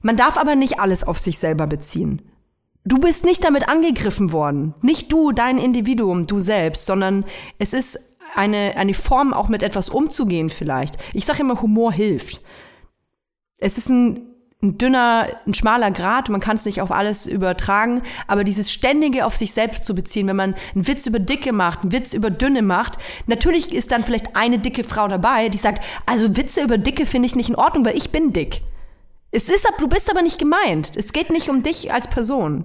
[0.00, 2.22] Man darf aber nicht alles auf sich selber beziehen.
[2.84, 4.74] Du bist nicht damit angegriffen worden.
[4.80, 7.24] Nicht du, dein Individuum, du selbst, sondern
[7.58, 7.98] es ist
[8.34, 10.96] eine, eine Form, auch mit etwas umzugehen vielleicht.
[11.12, 12.40] Ich sage immer, Humor hilft.
[13.58, 18.02] Es ist ein ein dünner, ein schmaler Grad, man kann es nicht auf alles übertragen,
[18.26, 21.82] aber dieses ständige auf sich selbst zu beziehen, wenn man einen Witz über Dicke macht,
[21.82, 25.84] einen Witz über Dünne macht, natürlich ist dann vielleicht eine dicke Frau dabei, die sagt,
[26.06, 28.62] also Witze über Dicke finde ich nicht in Ordnung, weil ich bin dick.
[29.30, 30.96] Es ist, du bist aber nicht gemeint.
[30.96, 32.64] Es geht nicht um dich als Person.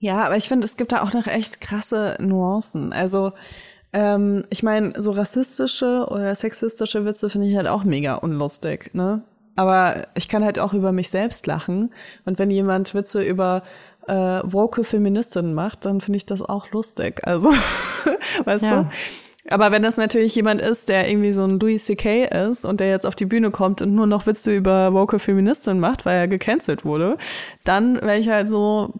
[0.00, 2.92] Ja, aber ich finde, es gibt da auch noch echt krasse Nuancen.
[2.92, 3.32] Also,
[3.92, 9.22] ähm, ich meine, so rassistische oder sexistische Witze finde ich halt auch mega unlustig, ne?
[9.60, 11.92] Aber ich kann halt auch über mich selbst lachen.
[12.24, 13.62] Und wenn jemand Witze über
[14.08, 17.20] äh, woke Feministinnen macht, dann finde ich das auch lustig.
[17.26, 17.50] Also,
[18.46, 18.82] weißt Ja.
[18.84, 18.90] du?
[19.50, 22.24] Aber wenn das natürlich jemand ist, der irgendwie so ein Louis C.K.
[22.48, 25.80] ist und der jetzt auf die Bühne kommt und nur noch Witze über woke Feministinnen
[25.80, 27.18] macht, weil er gecancelt wurde,
[27.64, 28.94] dann wäre ich halt so,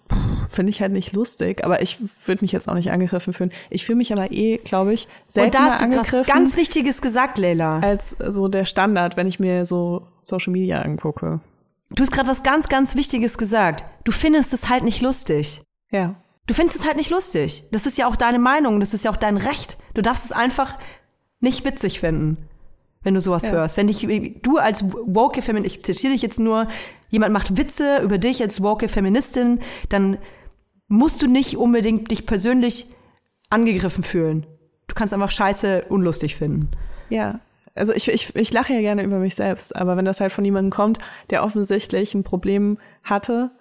[0.50, 1.64] finde ich halt nicht lustig.
[1.64, 3.52] Aber ich würde mich jetzt auch nicht angegriffen fühlen.
[3.70, 6.56] Ich fühle mich aber eh, glaube ich, Und seltener da hast du was angegriffen ganz
[6.56, 7.78] Wichtiges gesagt, Leila.
[7.78, 11.40] als so der Standard, wenn ich mir so Social Media angucke.
[11.90, 13.84] Du hast gerade was ganz, ganz Wichtiges gesagt.
[14.04, 15.62] Du findest es halt nicht lustig.
[15.90, 16.16] Ja.
[16.50, 17.62] Du findest es halt nicht lustig.
[17.70, 19.78] Das ist ja auch deine Meinung, das ist ja auch dein Recht.
[19.94, 20.76] Du darfst es einfach
[21.38, 22.38] nicht witzig finden,
[23.04, 23.52] wenn du sowas Ja.
[23.52, 23.76] hörst.
[23.76, 24.00] Wenn dich,
[24.42, 26.66] du als woke Feministin, ich zitiere dich jetzt nur,
[27.08, 30.18] jemand macht Witze über dich als woke Feministin, dann
[30.88, 32.88] musst du nicht unbedingt dich persönlich
[33.48, 34.44] angegriffen fühlen.
[34.88, 36.68] Du kannst einfach Scheiße unlustig finden.
[37.10, 37.38] Ja.
[37.76, 40.44] Also ich, ich, ich lache ja gerne über mich selbst, aber wenn das halt von
[40.44, 40.98] jemandem kommt,
[41.30, 43.52] der offensichtlich ein Problem hatte,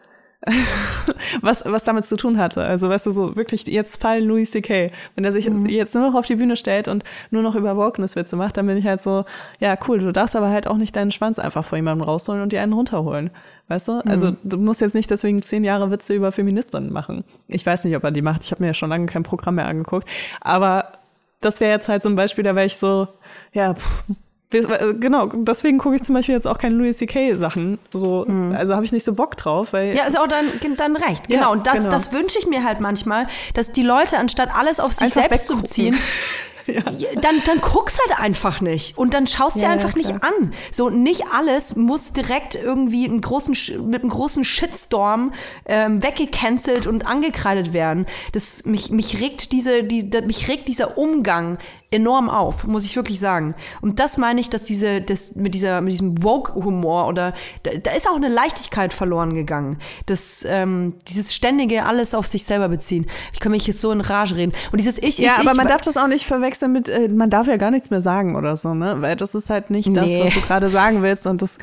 [1.42, 2.64] was, was damit zu tun hatte.
[2.64, 6.08] Also weißt du, so wirklich jetzt Fall Louis C.K., wenn er sich jetzt- jetzt nur
[6.10, 9.02] noch auf die Bühne stellt und nur noch über Wokeness-Witze macht, dann bin ich halt
[9.02, 9.26] so,
[9.60, 12.52] ja cool, du darfst aber halt auch nicht deinen Schwanz einfach vor jemandem rausholen und
[12.52, 13.32] dir einen runterholen.
[13.68, 14.00] Weißt du?
[14.06, 17.24] Also du musst jetzt nicht deswegen zehn Jahre Witze über Feministinnen machen.
[17.48, 18.44] Ich weiß nicht, ob er die macht.
[18.44, 20.08] Ich habe mir ja schon lange kein Programm mehr angeguckt.
[20.42, 20.94] Aber
[21.42, 23.08] das wäre jetzt halt so ein Beispiel, da wäre ich so,
[23.54, 24.04] ja, pff,
[24.52, 27.36] genau, deswegen gucke ich zum Beispiel jetzt auch keine Louis C.K.
[27.36, 27.78] Sachen.
[27.94, 30.46] So, also habe ich nicht so Bock drauf, weil Ja, ist auch dein,
[30.76, 31.28] dein Recht.
[31.28, 31.42] Genau.
[31.42, 31.90] Ja, und das, genau.
[31.90, 35.46] das wünsche ich mir halt manchmal, dass die Leute, anstatt alles auf sich Einfach selbst
[35.46, 35.98] zu beziehen,
[36.68, 36.82] ja,
[37.22, 38.98] dann, dann guck's halt einfach nicht.
[38.98, 40.34] Und dann schaust dir Ja, ja, einfach nicht klar.
[40.40, 40.54] an.
[40.72, 43.56] So, nicht alles muss direkt irgendwie einen großen,
[43.88, 45.32] mit einem großen Shitstorm
[45.66, 48.06] ähm, weggecancelt und angekreidet werden.
[48.34, 51.60] Das, mich, mich regt diese, die, mich regt dieser Umgang
[51.92, 53.56] enorm auf, muss ich wirklich sagen.
[53.82, 57.34] Und das meine ich, dass diese, das, mit dieser, mit diesem Woke-Humor oder,
[57.64, 59.80] da, da ist auch eine Leichtigkeit verloren gegangen.
[60.06, 63.08] Das, ähm, dieses ständige alles auf sich selber beziehen.
[63.34, 64.54] Ich kann mich jetzt so in Rage reden.
[64.72, 67.08] Und dieses Ich, Ja, ich, aber ich, man darf das auch nicht verwechseln mit, äh,
[67.10, 69.02] man darf ja gar nichts mehr sagen oder so, ne?
[69.02, 70.24] Weil das ist halt nicht das, Nee.
[70.24, 71.26] was du gerade sagen willst.
[71.26, 71.58] Und das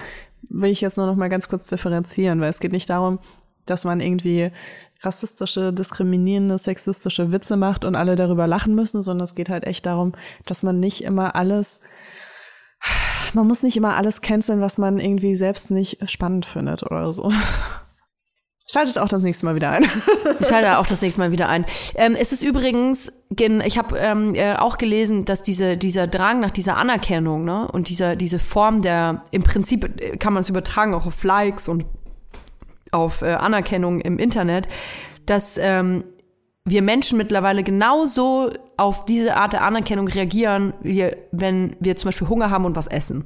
[0.49, 3.21] will ich jetzt nur noch mal ganz kurz differenzieren, weil es geht nicht darum,
[3.65, 4.51] dass man irgendwie
[5.03, 9.87] rassistische, diskriminierende, sexistische Witze macht und alle darüber lachen müssen, sondern es geht halt echt
[9.87, 10.13] darum,
[10.47, 11.81] dass man nicht immer alles,
[13.35, 17.33] man muss nicht immer alles canceln, was man irgendwie selbst nicht spannend findet oder so.
[18.69, 19.87] Schaltet auch das nächste Mal wieder ein.
[20.41, 21.65] Ich schalte auch das nächste Mal wieder ein.
[21.95, 26.41] Ähm, es ist übrigens, gen- ich habe ähm, äh, auch gelesen, dass diese, dieser Drang
[26.41, 30.49] nach dieser Anerkennung ne, und dieser, diese Form der, im Prinzip äh, kann man es
[30.51, 31.87] übertragen auch auf Likes und
[32.93, 34.69] auf äh, Anerkennung im Internet,
[35.27, 36.05] dass ähm,
[36.65, 42.29] wir Menschen mittlerweile genauso auf diese Art der Anerkennung reagieren, wie wenn wir zum Beispiel
[42.29, 43.25] Hunger haben und was essen.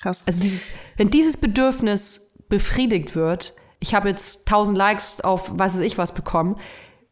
[0.00, 0.24] Krass.
[0.26, 0.62] Also dieses,
[0.96, 6.12] wenn dieses Bedürfnis befriedigt wird, ich habe jetzt 1000 Likes auf weiß es ich was
[6.12, 6.56] bekommen,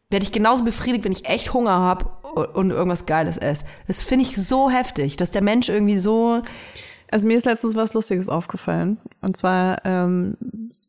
[0.09, 2.05] werde ich genauso befriedigt, wenn ich echt Hunger habe
[2.53, 3.65] und irgendwas Geiles esse.
[3.87, 6.41] Das finde ich so heftig, dass der Mensch irgendwie so
[7.11, 8.97] Also mir ist letztens was Lustiges aufgefallen.
[9.21, 10.37] Und zwar ähm,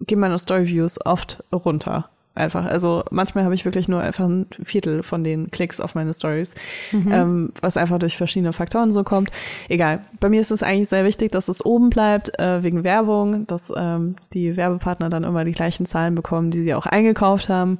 [0.06, 2.10] gehen meine Storyviews oft runter.
[2.34, 2.64] einfach.
[2.64, 6.54] Also manchmal habe ich wirklich nur einfach ein Viertel von den Klicks auf meine Stories,
[6.92, 9.30] ähm, was einfach durch verschiedene Faktoren so kommt.
[9.68, 10.04] Egal.
[10.18, 13.72] Bei mir ist es eigentlich sehr wichtig, dass es oben bleibt, äh, wegen Werbung, dass
[13.76, 17.78] ähm, die Werbepartner dann immer die gleichen Zahlen bekommen, die sie auch eingekauft haben.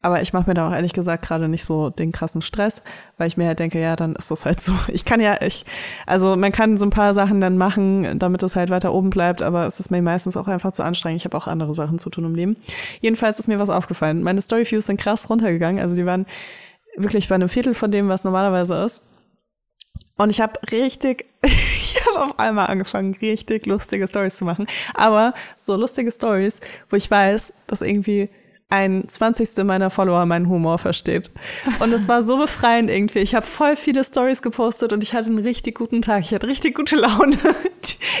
[0.00, 2.84] Aber ich mache mir da auch ehrlich gesagt gerade nicht so den krassen Stress,
[3.16, 4.72] weil ich mir halt denke, ja, dann ist das halt so.
[4.88, 5.64] Ich kann ja, ich,
[6.06, 9.42] also man kann so ein paar Sachen dann machen, damit es halt weiter oben bleibt,
[9.42, 11.20] aber es ist mir meistens auch einfach zu anstrengend.
[11.20, 12.56] Ich habe auch andere Sachen zu tun im Leben.
[13.00, 14.22] Jedenfalls ist mir was aufgefallen.
[14.22, 16.26] Meine Storyviews sind krass runtergegangen, also die waren
[16.96, 19.08] wirklich bei einem Viertel von dem, was normalerweise ist.
[20.16, 24.66] Und ich habe richtig, ich habe auf einmal angefangen, richtig lustige Stories zu machen.
[24.94, 28.28] Aber so lustige Stories, wo ich weiß, dass irgendwie
[28.70, 31.30] ein Zwanzigste meiner Follower meinen Humor versteht.
[31.80, 33.20] Und es war so befreiend irgendwie.
[33.20, 36.20] Ich habe voll viele Stories gepostet und ich hatte einen richtig guten Tag.
[36.20, 37.38] Ich hatte richtig gute Laune.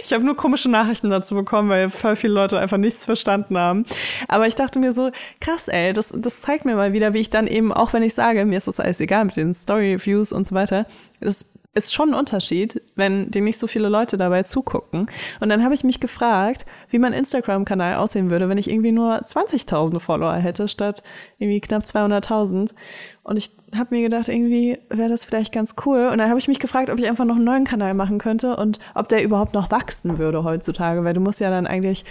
[0.02, 3.84] Ich habe nur komische Nachrichten dazu bekommen, weil voll viele Leute einfach nichts verstanden haben.
[4.28, 7.28] Aber ich dachte mir so, krass, ey, das, das zeigt mir mal wieder, wie ich
[7.28, 10.46] dann eben, auch wenn ich sage, mir ist das alles egal mit den Story-Views und
[10.46, 10.86] so weiter,
[11.20, 15.10] das ist schon ein Unterschied, wenn dir nicht so viele Leute dabei zugucken.
[15.40, 19.22] Und dann habe ich mich gefragt, wie mein Instagram-Kanal aussehen würde, wenn ich irgendwie nur
[19.22, 21.02] 20.000 Follower hätte, statt
[21.38, 22.74] irgendwie knapp 200.000.
[23.22, 26.08] Und ich habe mir gedacht, irgendwie wäre das vielleicht ganz cool.
[26.10, 28.56] Und dann habe ich mich gefragt, ob ich einfach noch einen neuen Kanal machen könnte
[28.56, 32.04] und ob der überhaupt noch wachsen würde heutzutage, weil du musst ja dann eigentlich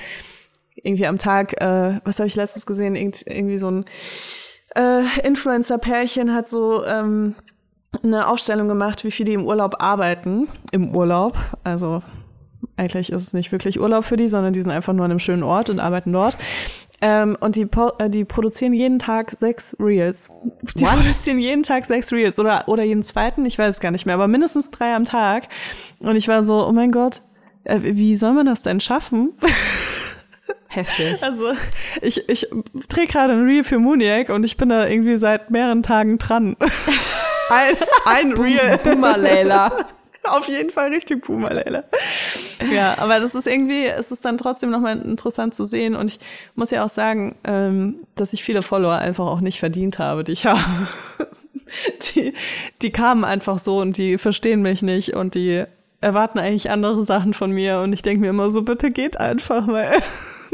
[0.76, 3.86] irgendwie am Tag, äh, was habe ich letztens gesehen, Irgend, irgendwie so ein
[4.76, 7.36] äh, Influencer-Pärchen hat so ähm,
[8.04, 10.48] eine Aufstellung gemacht, wie viele im Urlaub arbeiten.
[10.72, 11.38] Im Urlaub.
[11.64, 12.02] Also
[12.76, 15.20] eigentlich ist es nicht wirklich Urlaub für die, sondern die sind einfach nur an einem
[15.20, 16.38] schönen Ort und arbeiten dort.
[17.00, 17.68] Ähm, und die,
[18.00, 20.32] äh, die produzieren jeden Tag sechs Reels.
[20.76, 24.08] Die produzieren jeden Tag sechs Reels oder, oder jeden zweiten, ich weiß es gar nicht
[24.08, 25.48] mehr, aber mindestens drei am Tag.
[26.02, 27.22] Und ich war so, oh mein Gott,
[27.66, 29.34] äh, wie soll man das denn schaffen?
[30.70, 31.24] Heftig.
[31.24, 31.54] Also
[32.02, 32.48] ich, ich
[32.90, 36.56] drehe gerade ein Reel für Muniac und ich bin da irgendwie seit mehreren Tagen dran.
[37.50, 37.76] ein,
[38.06, 38.80] ein Reel.
[38.84, 39.86] Boomer Leila.
[40.30, 41.84] Auf jeden Fall richtig Puma, Leila.
[42.72, 45.96] Ja, aber das ist irgendwie, es ist dann trotzdem nochmal interessant zu sehen.
[45.96, 46.20] Und ich
[46.56, 50.34] muss ja auch sagen, ähm, dass ich viele Follower einfach auch nicht verdient habe, die
[50.34, 50.60] ich habe.
[52.16, 52.34] Die,
[52.82, 55.66] die kamen einfach so und die verstehen mich nicht und die
[56.00, 57.80] erwarten eigentlich andere Sachen von mir.
[57.80, 59.92] Und ich denke mir immer so, bitte geht einfach, weil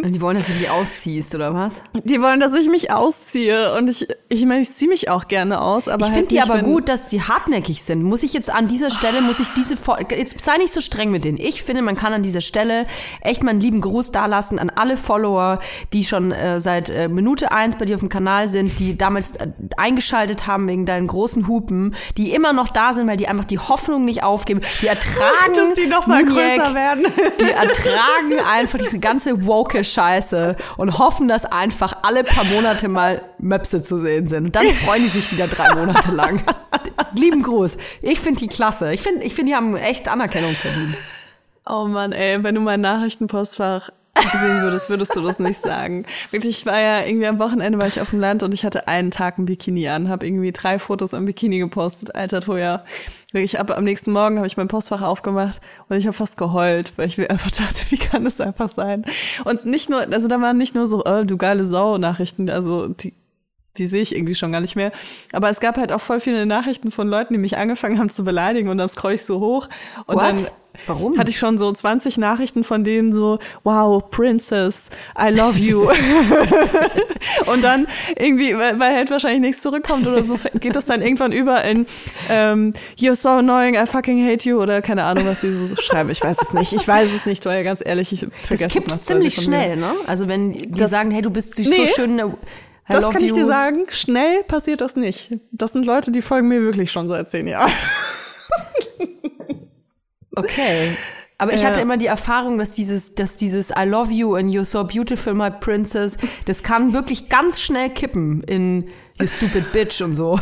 [0.02, 1.82] Und die wollen, dass du die ausziehst, oder was?
[1.94, 3.74] die wollen, dass ich mich ausziehe.
[3.76, 6.41] Und ich, ich meine, ich ziehe mich auch gerne aus, aber Ich halt finde die
[6.41, 8.04] aber gut, dass die hartnäckig sind.
[8.04, 9.76] Muss ich jetzt an dieser Stelle, muss ich diese,
[10.12, 11.38] jetzt sei nicht so streng mit denen.
[11.38, 12.86] Ich finde, man kann an dieser Stelle
[13.22, 15.60] echt mal einen lieben Gruß dalassen an alle Follower,
[15.94, 19.36] die schon äh, seit äh, Minute eins bei dir auf dem Kanal sind, die damals
[19.36, 23.46] äh, eingeschaltet haben wegen deinen großen Hupen, die immer noch da sind, weil die einfach
[23.46, 24.62] die Hoffnung nicht aufgeben.
[24.82, 27.06] Die ertragen, dass die noch mal Muniac, größer werden.
[27.39, 33.22] Die ertragen einfach diese ganze woke Scheiße und hoffen, dass einfach alle paar Monate mal
[33.38, 34.46] Möpse zu sehen sind.
[34.46, 36.44] Und dann freuen die sich wieder drei Monate lang.
[37.16, 37.78] Lieben Gruß.
[38.02, 38.94] Ich finde die klasse.
[38.94, 40.98] Ich finde, ich finde, die haben echt Anerkennung verdient.
[41.66, 43.90] Oh Mann, ey, wenn du mein Nachrichtenpostfach
[44.22, 46.05] sehen würdest, würdest du das nicht sagen.
[46.32, 48.88] Wirklich, ich war ja irgendwie am Wochenende war ich auf dem Land und ich hatte
[48.88, 52.16] einen Tag ein Bikini an, habe irgendwie drei Fotos im Bikini gepostet.
[52.16, 52.84] Alter Toja.
[53.32, 55.59] Wirklich, ab am nächsten Morgen habe ich mein Postfach aufgemacht
[55.89, 59.05] und ich habe fast geheult, weil ich mir einfach dachte, wie kann das einfach sein?
[59.45, 62.88] Und nicht nur, also da waren nicht nur so, oh, du geile Sau Nachrichten, also
[62.88, 63.14] die
[63.78, 64.91] die sehe ich irgendwie schon gar nicht mehr.
[65.32, 68.24] Aber es gab halt auch voll viele Nachrichten von Leuten, die mich angefangen haben zu
[68.24, 69.67] beleidigen und dann scroll ich so hoch
[70.05, 70.24] und What?
[70.24, 70.38] dann
[70.88, 71.17] Warum?
[71.19, 75.88] hatte ich schon so 20 Nachrichten von denen so, wow, Princess, I love you.
[77.45, 81.32] und dann irgendwie, weil, weil halt wahrscheinlich nichts zurückkommt oder so, geht das dann irgendwann
[81.32, 81.86] über in
[82.30, 86.09] ähm, You're so annoying, I fucking hate you oder keine Ahnung, was die so schreiben.
[86.09, 86.74] Ich weiß es nicht.
[86.74, 89.93] Ich weiß es nicht, weil ganz ehrlich, ich vergesse Das kippt ziemlich schnell, ne?
[90.07, 91.88] Also wenn die Das- sagen, hey, du bist so Nee.
[91.88, 92.21] schön.
[92.90, 93.36] I Das kann ich you.
[93.36, 93.86] dir sagen.
[93.90, 95.32] Schnell passiert das nicht.
[95.52, 97.72] Das sind Leute, die folgen mir wirklich schon seit zehn Jahren.
[100.36, 100.96] Okay.
[101.38, 104.66] Aber ich hatte immer die Erfahrung, dass dieses, dass dieses I love you and you're
[104.66, 110.16] so beautiful, my princess, das kann wirklich ganz schnell kippen in you stupid bitch und
[110.16, 110.40] so.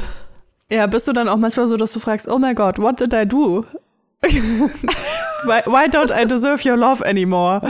[0.69, 3.13] Ja, bist du dann auch manchmal so, dass du fragst, oh my God, what did
[3.13, 3.65] I do?
[4.21, 7.61] why, why don't I deserve your love anymore?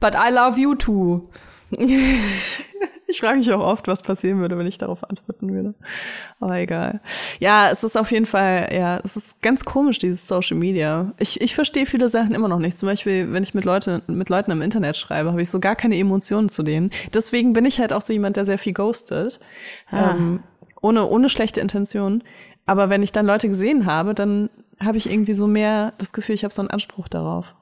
[0.00, 1.30] But I love you too.
[3.20, 5.74] Ich frage mich auch oft, was passieren würde, wenn ich darauf antworten würde.
[6.40, 7.02] Aber egal.
[7.38, 11.12] Ja, es ist auf jeden Fall, ja, es ist ganz komisch, dieses Social Media.
[11.18, 12.78] Ich, ich verstehe viele Sachen immer noch nicht.
[12.78, 15.76] Zum Beispiel, wenn ich mit, Leute, mit Leuten im Internet schreibe, habe ich so gar
[15.76, 16.92] keine Emotionen zu denen.
[17.12, 19.38] Deswegen bin ich halt auch so jemand, der sehr viel ghostet.
[19.92, 20.42] Ähm,
[20.80, 22.24] ohne, ohne schlechte Intention.
[22.64, 24.48] Aber wenn ich dann Leute gesehen habe, dann
[24.82, 27.54] habe ich irgendwie so mehr das Gefühl, ich habe so einen Anspruch darauf.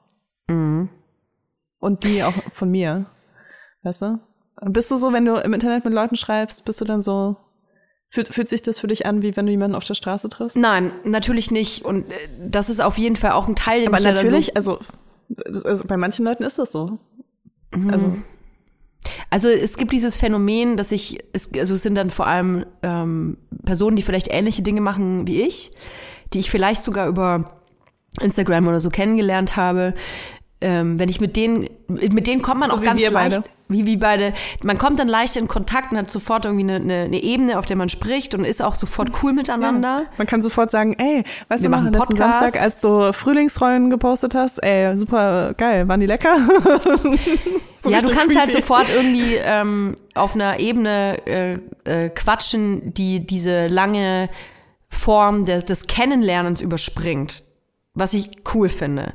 [1.79, 3.07] Und die auch von mir.
[3.83, 4.19] Weißt du?
[4.61, 7.37] Bist du so, wenn du im Internet mit Leuten schreibst, bist du dann so,
[8.09, 10.57] fühlt, fühlt sich das für dich an, wie wenn du jemanden auf der Straße triffst?
[10.57, 11.85] Nein, natürlich nicht.
[11.85, 12.15] Und äh,
[12.47, 14.79] das ist auf jeden Fall auch ein Teil, den Aber ich natürlich, also,
[15.29, 16.99] das, also bei manchen Leuten ist das so.
[17.91, 18.11] Also,
[19.29, 23.37] Also es gibt dieses Phänomen, dass ich, es, also es sind dann vor allem ähm,
[23.63, 25.71] Personen, die vielleicht ähnliche Dinge machen wie ich,
[26.33, 27.61] die ich vielleicht sogar über
[28.19, 29.93] Instagram oder so kennengelernt habe.
[30.61, 33.35] Ähm, wenn ich mit denen, mit denen kommt man So auch ganz wir beide.
[33.37, 36.75] leicht, wie wie beide, man kommt dann leicht in Kontakt und hat sofort irgendwie eine,
[36.83, 40.07] eine, eine Ebene, auf der man spricht und ist auch sofort cool miteinander.
[40.17, 42.39] man kann sofort sagen, ey, weißt Wir du machen letzten Podcast.
[42.39, 46.37] Samstag, als du Frühlingsrollen gepostet hast, ey, super geil, waren die lecker?
[47.75, 48.61] So ja, du kannst halt creepy.
[48.61, 51.53] sofort irgendwie ähm, auf einer Ebene äh,
[51.85, 54.29] äh, quatschen, die diese lange
[54.89, 57.43] Form des, des Kennenlernens überspringt.
[57.99, 59.13] Was ich cool finde.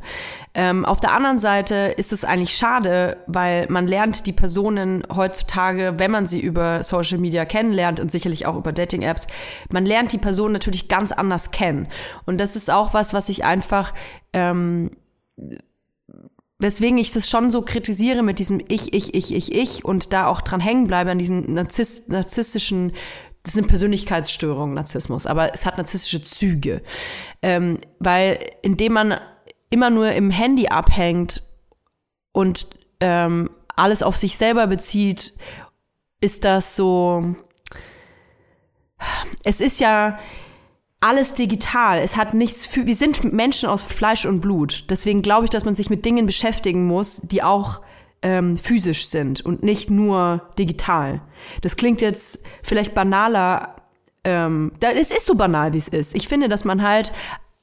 [0.54, 5.94] Ähm, auf der anderen Seite ist es eigentlich schade, weil man lernt die Personen heutzutage,
[5.96, 9.26] wenn man sie über Social Media kennenlernt und sicherlich auch über Dating-Apps,
[9.70, 11.88] man lernt die Personen natürlich ganz anders kennen.
[12.26, 13.94] Und das ist auch was, was ich einfach
[14.32, 14.90] ähm,
[16.58, 20.26] weswegen ich das schon so kritisiere mit diesem Ich, ich, ich, ich, ich und da
[20.26, 22.92] auch dran hängen bleibe an diesen Narziss, narzisstischen,
[23.44, 26.82] das ist eine Persönlichkeitsstörung, Narzissmus, aber es hat narzisstische Züge.
[27.42, 29.20] Ähm, weil indem man
[29.70, 31.42] immer nur im Handy abhängt
[32.32, 32.66] und
[33.00, 35.34] ähm, alles auf sich selber bezieht,
[36.20, 37.36] ist das so,
[39.44, 40.18] es ist ja,
[41.00, 41.98] alles digital.
[41.98, 44.86] Es hat nichts für, wir sind Menschen aus Fleisch und Blut.
[44.88, 47.82] Deswegen glaube ich, dass man sich mit Dingen beschäftigen muss, die auch
[48.24, 51.20] ähm, physisch sind und nicht nur digital.
[51.60, 53.76] Das klingt jetzt vielleicht banaler.
[54.24, 56.16] Ähm, da, es ist so banal, wie es ist.
[56.16, 57.12] Ich finde, dass man halt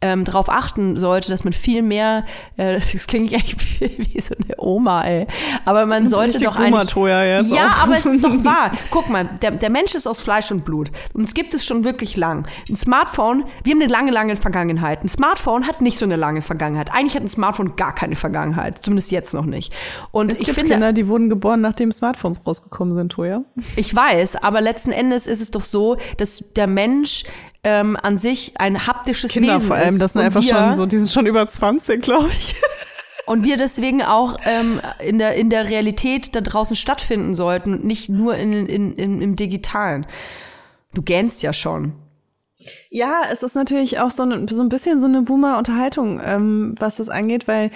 [0.02, 2.26] ähm, darauf achten sollte, dass man viel mehr,
[2.58, 5.28] äh, das klingt echt wie, wie so eine Oma, ey.
[5.66, 6.72] Aber man sollte doch eigentlich.
[6.72, 7.84] Boomer-Toya jetzt ja, auch.
[7.84, 8.72] aber es ist doch wahr.
[8.90, 10.92] Guck mal, der, der Mensch ist aus Fleisch und Blut.
[11.14, 12.48] Und es gibt es schon wirklich lang.
[12.68, 15.04] Ein Smartphone, wir haben eine lange, lange Vergangenheit.
[15.04, 16.92] Ein Smartphone hat nicht so eine lange Vergangenheit.
[16.92, 18.80] Eigentlich hat ein Smartphone gar keine Vergangenheit.
[18.80, 19.74] Zumindest jetzt noch nicht.
[20.12, 23.44] Und Es ich gibt finde, Kinder, die wurden geboren, nachdem Smartphones rausgekommen sind, Toja.
[23.76, 27.24] ich weiß, aber letzten Endes ist es doch so, dass der Mensch
[27.64, 30.02] ähm, an sich ein haptisches Kinder Wesen vor allem, ist.
[30.02, 32.56] das sind Und einfach wir, schon so, die sind schon über 20, glaube ich.
[33.28, 37.84] Und wir deswegen auch ähm, in, der, in der Realität da draußen stattfinden sollten und
[37.86, 40.08] nicht nur in, in, in, im Digitalen.
[40.94, 41.94] Du gähnst ja schon.
[42.90, 46.98] Ja, es ist natürlich auch so, ein- so ein bisschen so eine Boomer-Unterhaltung, ähm, was
[46.98, 47.70] das angeht, weil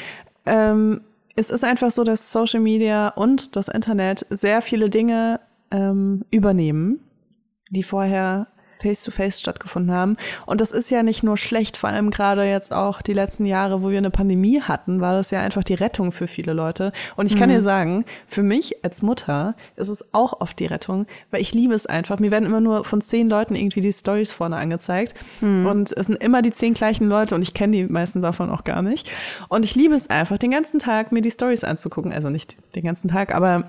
[0.47, 1.01] ähm,
[1.35, 5.39] es ist einfach so, dass Social Media und das Internet sehr viele Dinge
[5.71, 6.99] ähm, übernehmen,
[7.69, 8.47] die vorher
[8.79, 10.17] face-to-face stattgefunden haben.
[10.45, 13.81] Und das ist ja nicht nur schlecht, vor allem gerade jetzt auch die letzten Jahre,
[13.81, 16.91] wo wir eine Pandemie hatten, war das ja einfach die Rettung für viele Leute.
[17.15, 21.05] Und ich kann dir sagen, für mich als Mutter ist es auch oft die Rettung,
[21.31, 22.19] weil ich liebe es einfach.
[22.19, 25.15] Mir werden immer nur von zehn Leuten irgendwie die Stories vorne angezeigt.
[25.41, 28.63] Und es sind immer die zehn gleichen Leute und ich kenne die meisten davon auch
[28.63, 29.09] gar nicht.
[29.49, 32.13] Und ich liebe es einfach, den ganzen Tag mir die Stories anzugucken.
[32.13, 33.65] Also nicht den ganzen Tag, aber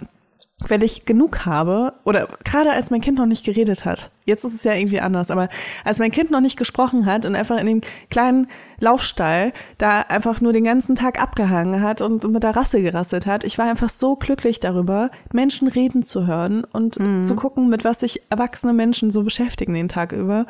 [0.64, 4.54] wenn ich genug habe, oder gerade als mein Kind noch nicht geredet hat, jetzt ist
[4.54, 5.50] es ja irgendwie anders, aber
[5.84, 8.48] als mein Kind noch nicht gesprochen hat und einfach in dem kleinen
[8.80, 13.44] Laufstall da einfach nur den ganzen Tag abgehangen hat und mit der Rasse gerasselt hat,
[13.44, 18.00] ich war einfach so glücklich darüber, Menschen reden zu hören und zu gucken, mit was
[18.00, 20.46] sich erwachsene Menschen so beschäftigen den Tag über.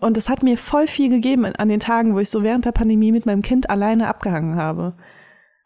[0.00, 2.72] Und es hat mir voll viel gegeben an den Tagen, wo ich so während der
[2.72, 4.94] Pandemie mit meinem Kind alleine abgehangen habe.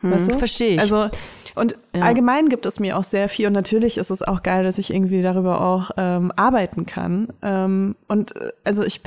[0.02, 0.38] Weißt du?
[0.38, 0.80] verstehe ich.
[0.80, 1.08] Also,
[1.54, 4.78] und allgemein gibt es mir auch sehr viel und natürlich ist es auch geil, dass
[4.78, 7.28] ich irgendwie darüber auch ähm, arbeiten kann.
[7.42, 9.00] Ähm, und äh, also ich,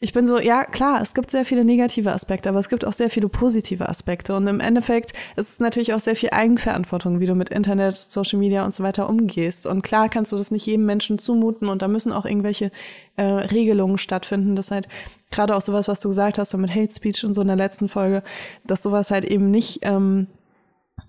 [0.00, 2.92] ich bin so, ja klar, es gibt sehr viele negative Aspekte, aber es gibt auch
[2.92, 4.36] sehr viele positive Aspekte.
[4.36, 8.38] Und im Endeffekt ist es natürlich auch sehr viel Eigenverantwortung, wie du mit Internet, Social
[8.38, 9.66] Media und so weiter umgehst.
[9.66, 12.70] Und klar kannst du das nicht jedem Menschen zumuten und da müssen auch irgendwelche
[13.16, 14.86] äh, Regelungen stattfinden, dass halt
[15.32, 17.56] gerade auch sowas, was du gesagt hast, so mit Hate Speech und so in der
[17.56, 18.22] letzten Folge,
[18.64, 20.28] dass sowas halt eben nicht ähm,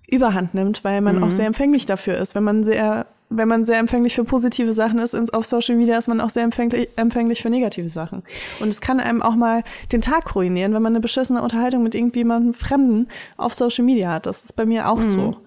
[0.07, 2.33] überhand nimmt, weil man auch sehr empfänglich dafür ist.
[2.33, 6.07] Wenn man sehr, wenn man sehr empfänglich für positive Sachen ist auf Social Media, ist
[6.07, 8.23] man auch sehr empfänglich, empfänglich für negative Sachen.
[8.59, 11.93] Und es kann einem auch mal den Tag ruinieren, wenn man eine beschissene Unterhaltung mit
[11.93, 13.07] irgendjemandem Fremden
[13.37, 14.25] auf Social Media hat.
[14.25, 15.37] Das ist bei mir auch so.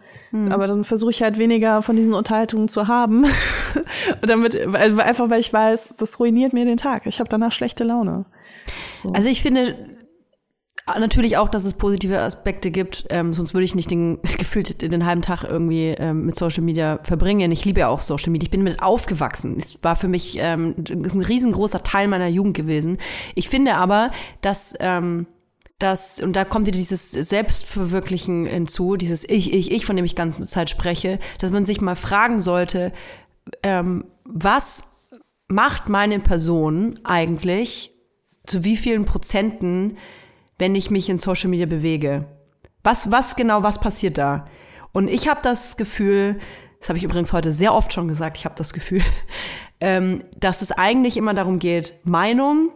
[0.51, 3.25] Aber dann versuche ich halt weniger von diesen Unterhaltungen zu haben.
[3.25, 3.33] Und
[4.29, 7.07] damit, einfach weil ich weiß, das ruiniert mir den Tag.
[7.07, 8.25] Ich habe danach schlechte Laune.
[9.13, 9.77] Also ich finde
[10.87, 15.07] natürlich auch, dass es positive Aspekte gibt, ähm, sonst würde ich nicht den, gefühlt den
[15.07, 17.53] halben Tag irgendwie ähm, mit Social Media verbringen.
[17.53, 18.47] Ich liebe ja auch Social Media.
[18.47, 19.57] Ich bin mit aufgewachsen.
[19.59, 22.99] Es war für mich ähm, ist ein riesengroßer Teil meiner Jugend gewesen.
[23.35, 24.11] Ich finde aber,
[24.41, 25.27] dass ähm,
[25.79, 30.15] das, und da kommt wieder dieses Selbstverwirklichen hinzu, dieses Ich, Ich, Ich, von dem ich
[30.15, 32.93] ganze Zeit spreche, dass man sich mal fragen sollte,
[33.63, 34.85] ähm, was
[35.49, 37.91] macht meine Person eigentlich
[38.47, 39.99] zu wie vielen Prozenten,
[40.63, 42.25] wenn ich mich in Social Media bewege?
[42.85, 44.47] Was, was genau, was passiert da?
[44.93, 46.39] Und ich habe das Gefühl,
[46.79, 49.03] das habe ich übrigens heute sehr oft schon gesagt, ich habe das Gefühl,
[49.81, 52.71] ähm, dass es eigentlich immer darum geht, Meinung,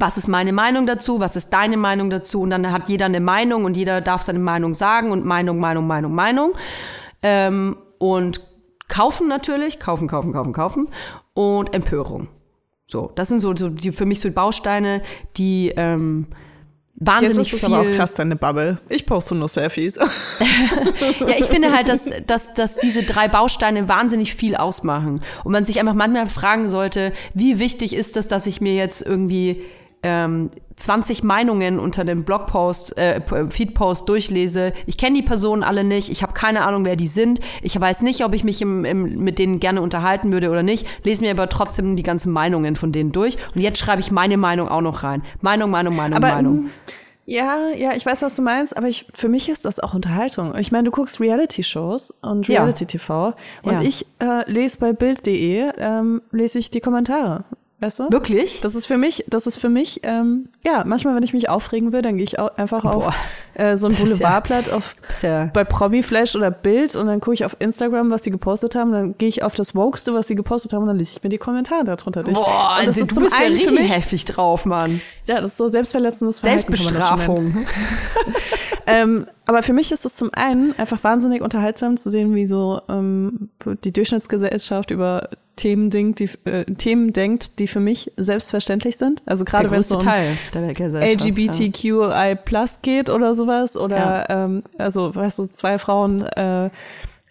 [0.00, 3.20] was ist meine Meinung dazu, was ist deine Meinung dazu und dann hat jeder eine
[3.20, 6.54] Meinung und jeder darf seine Meinung sagen und Meinung, Meinung, Meinung, Meinung.
[7.22, 8.40] Ähm, und
[8.88, 10.88] kaufen natürlich, kaufen, kaufen, kaufen, kaufen
[11.34, 12.26] und Empörung.
[12.88, 15.02] So, das sind so, so die, für mich so Bausteine,
[15.36, 16.26] die ähm,
[16.96, 17.74] wahnsinnig Jetzt ist es viel.
[17.74, 18.78] aber auch krass deine Bubble.
[18.88, 19.98] Ich poste nur Selfies.
[21.20, 25.20] Ja, ich finde halt, dass, dass, dass diese drei Bausteine wahnsinnig viel ausmachen.
[25.44, 29.02] Und man sich einfach manchmal fragen sollte, wie wichtig ist es, dass ich mir jetzt
[29.02, 29.62] irgendwie
[30.06, 34.72] ähm, 20 Meinungen unter dem Blogpost, äh, Feedpost durchlese.
[34.86, 36.10] Ich kenne die Personen alle nicht.
[36.10, 37.40] Ich habe keine Ahnung, wer die sind.
[37.62, 40.86] Ich weiß nicht, ob ich mich im, im, mit denen gerne unterhalten würde oder nicht.
[41.02, 43.36] Lese mir aber trotzdem die ganzen Meinungen von denen durch.
[43.54, 45.22] Und jetzt schreibe ich meine Meinung auch noch rein.
[45.40, 46.70] Meinung, Meinung, Meinung, Aber, Meinung.
[47.24, 50.54] Ja, ja, ich weiß, was du meinst, aber ich, für mich ist das auch Unterhaltung.
[50.58, 52.60] Ich meine, du guckst Reality-Shows und Ja.
[52.60, 53.34] Reality-TV
[53.64, 53.80] und Ja.
[53.82, 57.44] ich äh, lese bei Bild.de, ähm, lese ich die Kommentare.
[57.78, 58.10] Weißt du?
[58.10, 58.62] Wirklich?
[58.62, 61.92] Das ist für mich, das ist für mich, ähm, ja, manchmal, wenn ich mich aufregen
[61.92, 63.14] will, dann gehe ich auch einfach auf
[63.52, 67.44] äh, so ein ja- Boulevardblatt auf ja bei Promiflash oder Bild und dann gucke ich
[67.44, 70.72] auf Instagram, was die gepostet haben, dann gehe ich auf das Wokeste, was die gepostet
[70.72, 72.38] haben und dann lese ich mir die Kommentare darunter durch.
[72.38, 75.02] Boah, und das du ist zum bist ja einen für richtig heftig drauf, Mann.
[75.28, 76.74] ja, das ist so selbstverletzendes Verhalten.
[76.74, 77.66] Selbstbestrafung.
[78.88, 82.80] Ähm, aber für mich ist es zum einen einfach wahnsinnig unterhaltsam zu sehen, wie so
[82.88, 83.48] ähm,
[83.84, 89.22] die Durchschnittsgesellschaft über Themen denkt, die, äh, Themen denkt, die für mich selbstverständlich sind.
[89.24, 90.00] Also gerade wenn es um.
[91.06, 96.70] LGBTQI Plus geht oder sowas oder ähm, also weißt du zwei Frauen äh,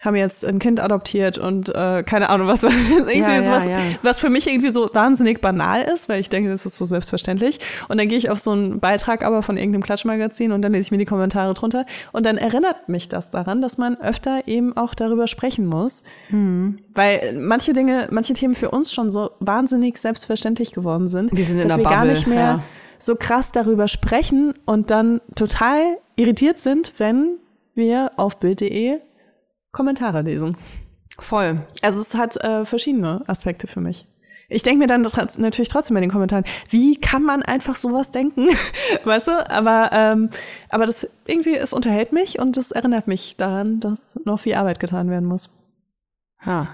[0.06, 3.78] haben jetzt ein Kind adoptiert und äh, keine Ahnung was irgendwie Ja, ja, was ja.
[4.02, 7.60] was für mich irgendwie so wahnsinnig banal ist weil ich denke das ist so selbstverständlich
[7.88, 10.86] und dann gehe ich auf so einen Beitrag aber von irgendeinem Klatschmagazin und dann lese
[10.86, 14.76] ich mir die Kommentare drunter und dann erinnert mich das daran dass man öfter eben
[14.76, 16.76] auch darüber sprechen muss Hm.
[16.94, 21.58] weil manche Dinge manche Themen für uns schon so wahnsinnig selbstverständlich geworden sind Wir sind
[21.60, 22.62] in dass der wir gar Bubble, nicht mehr
[22.98, 25.80] so krass darüber sprechen und dann total
[26.16, 27.36] irritiert sind, wenn
[27.74, 29.00] wir auf Bild.de
[29.76, 30.56] Kommentare lesen.
[31.18, 31.60] Voll.
[31.82, 34.06] Also es hat äh, verschiedene Aspekte für mich.
[34.48, 38.12] Ich denke mir dann tr- natürlich trotzdem bei den Kommentaren, wie kann man einfach sowas
[38.12, 38.46] denken?
[39.04, 39.50] weißt du?
[39.50, 40.30] Aber, ähm,
[40.68, 44.78] aber das irgendwie, es unterhält mich und es erinnert mich daran, dass noch viel Arbeit
[44.78, 45.50] getan werden muss.
[46.44, 46.68] Ja.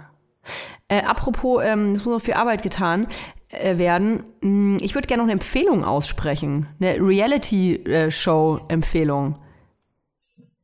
[0.88, 3.07] Äh, apropos, ähm, es muss noch viel Arbeit getan
[3.48, 4.22] äh, werden.
[4.42, 6.66] Hm, Ich würde gerne noch eine Empfehlung aussprechen.
[6.80, 9.36] Eine Reality-Show-Empfehlung.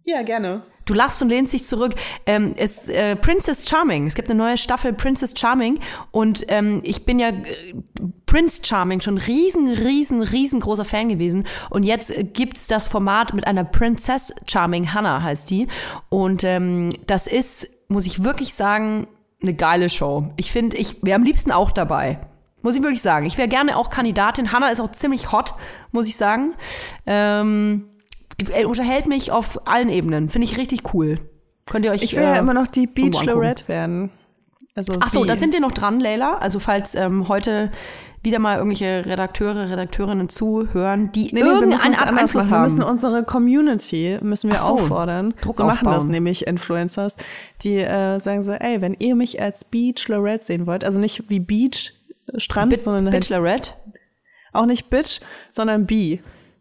[0.04, 0.62] Ja, gerne.
[0.88, 1.94] Du lachst und lehnst dich zurück.
[2.24, 4.06] Ähm, es äh, Princess Charming.
[4.06, 5.80] Es gibt eine neue Staffel Princess Charming
[6.12, 7.74] und ähm, ich bin ja äh,
[8.24, 13.64] Prince Charming schon riesen, riesen, riesengroßer Fan gewesen und jetzt gibt's das Format mit einer
[13.64, 14.94] Princess Charming.
[14.94, 15.68] Hannah heißt die
[16.08, 19.08] und ähm, das ist, muss ich wirklich sagen,
[19.42, 20.32] eine geile Show.
[20.36, 22.18] Ich finde, ich wäre am liebsten auch dabei.
[22.62, 23.26] Muss ich wirklich sagen.
[23.26, 24.52] Ich wäre gerne auch Kandidatin.
[24.52, 25.52] Hannah ist auch ziemlich hot,
[25.92, 26.54] muss ich sagen.
[27.06, 27.84] Ähm,
[28.66, 30.28] unterhält mich auf allen Ebenen.
[30.28, 31.18] Finde ich richtig cool.
[31.66, 32.02] Könnt ihr euch.
[32.02, 34.10] Ich will ja äh, immer noch die irgendwo Bachelorette werden.
[34.74, 36.38] Also Ach so, da sind wir noch dran, Leila.
[36.38, 37.70] Also falls ähm, heute
[38.22, 42.34] wieder mal irgendwelche Redakteure, Redakteurinnen zuhören, die Nee, nee, wir müssen irgendeine es Art Einfluss
[42.44, 42.50] machen.
[42.50, 42.62] Wir haben.
[42.64, 45.34] müssen unsere Community müssen wir so, auffordern.
[45.40, 46.10] Druck so machen das aufbauen.
[46.12, 47.16] nämlich Influencers,
[47.62, 51.40] die äh, sagen so, ey, wenn ihr mich als Bachelorette sehen wollt, also nicht wie
[51.40, 51.92] Beach
[52.32, 53.72] äh, Strand, Bit- sondern halt Bachelorette.
[54.52, 55.20] auch nicht Bitch,
[55.52, 56.18] sondern B.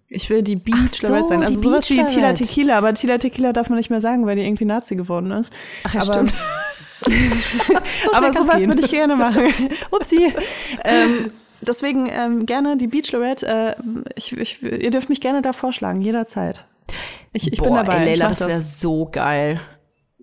[0.10, 1.44] Ich will die Bachelorette so, sein.
[1.44, 2.34] Also sowas wie Tila.
[2.34, 5.52] Tequila, aber Tila Tequila darf man nicht mehr sagen, weil die irgendwie Nazi geworden ist.
[5.84, 6.34] Ach ja, aber, stimmt.
[8.14, 9.44] aber kann's sowas würde ich gerne machen.
[9.92, 10.34] Upsi.
[10.86, 11.32] ähm,
[11.62, 13.46] deswegen ähm, gerne die Bachelorette.
[13.48, 13.76] Äh,
[14.16, 16.66] ich, ich, ihr dürft mich gerne da vorschlagen, jederzeit.
[17.34, 17.98] Ich, ich bin Boah, dabei.
[17.98, 19.60] Ey, Leila, das wäre so geil.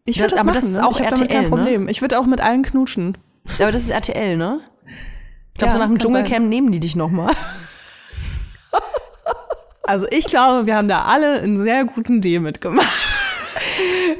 [0.07, 0.55] Ich würde das- das, aber machen.
[0.62, 0.87] das ist ne?
[0.87, 1.49] auch ich RTL, kein ne?
[1.51, 1.89] Problem.
[1.89, 3.18] Ich würde auch mit allen knutschen.
[3.59, 4.61] Aber das ist RTL, ne?
[5.53, 5.99] Ich glaube, Ja, so nach dem.
[5.99, 7.32] Dschungelcamp nehmen die dich noch mal.
[9.87, 12.89] Also ich glaube, wir haben da alle einen sehr guten Deal mitgemacht.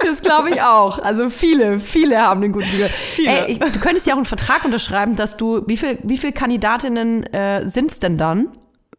[0.01, 0.99] Das glaube ich auch.
[0.99, 2.91] Also viele, viele haben den guten Deal.
[3.19, 6.33] Ey, ich, du könntest ja auch einen Vertrag unterschreiben, dass du, wie viel, wie viel
[6.33, 8.49] Kandidatinnen äh, sind's denn dann?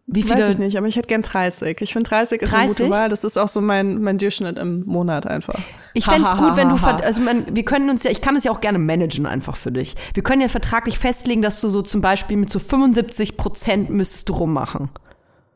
[0.07, 0.37] Wie viele?
[0.37, 1.81] Weiß ich nicht, aber ich hätte gern 30.
[1.81, 2.59] Ich finde 30 ist 30?
[2.59, 3.09] eine gute Wahl.
[3.09, 5.59] Das ist auch so mein, mein Durchschnitt im Monat einfach.
[5.93, 8.43] Ich Ha, ha, gut, wenn du, also man, wir können uns ja, ich kann es
[8.43, 9.95] ja auch gerne managen einfach für dich.
[10.13, 14.29] Wir können ja vertraglich festlegen, dass du so zum Beispiel mit so 75 Prozent müsstest
[14.29, 14.89] du rummachen.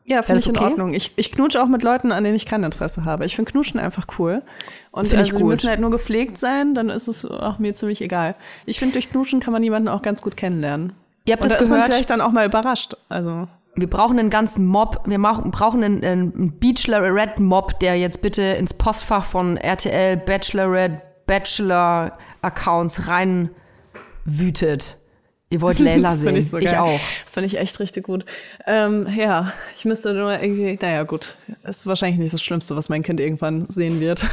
[0.04, 0.70] Ja, finde das ich in okay?
[0.70, 0.92] Ordnung.
[0.94, 3.24] Ich, ich knutsche auch mit Leuten, an denen ich kein Interesse habe.
[3.26, 4.42] Ich finde Knutschen einfach cool.
[4.90, 7.74] Und Find ich also, die müssen halt nur gepflegt sein, dann ist es auch mir
[7.74, 8.34] ziemlich egal.
[8.66, 10.94] Ich finde, durch Knutschen kann man jemanden auch ganz gut kennenlernen.
[11.26, 11.92] Ihr habt Und da das ist man gehört.
[11.92, 12.96] vielleicht dann auch mal überrascht.
[13.08, 13.46] Also,
[13.76, 15.02] Wir brauchen einen ganzen Mob.
[15.06, 22.18] Wir machen, brauchen einen, einen Bachelorette-Mob, der jetzt bitte ins Postfach von RTL Bachelorette Bachelor
[22.42, 23.50] Accounts rein
[24.24, 24.96] wütet.
[25.50, 26.28] Ihr wollt Layla sehen.
[26.28, 27.00] finde ich so ich auch.
[27.24, 28.24] Das finde ich echt richtig gut.
[28.66, 31.34] Ähm, ja, ich müsste nur irgendwie, naja, gut.
[31.64, 34.26] Ist wahrscheinlich nicht das Schlimmste, was mein Kind irgendwann sehen wird.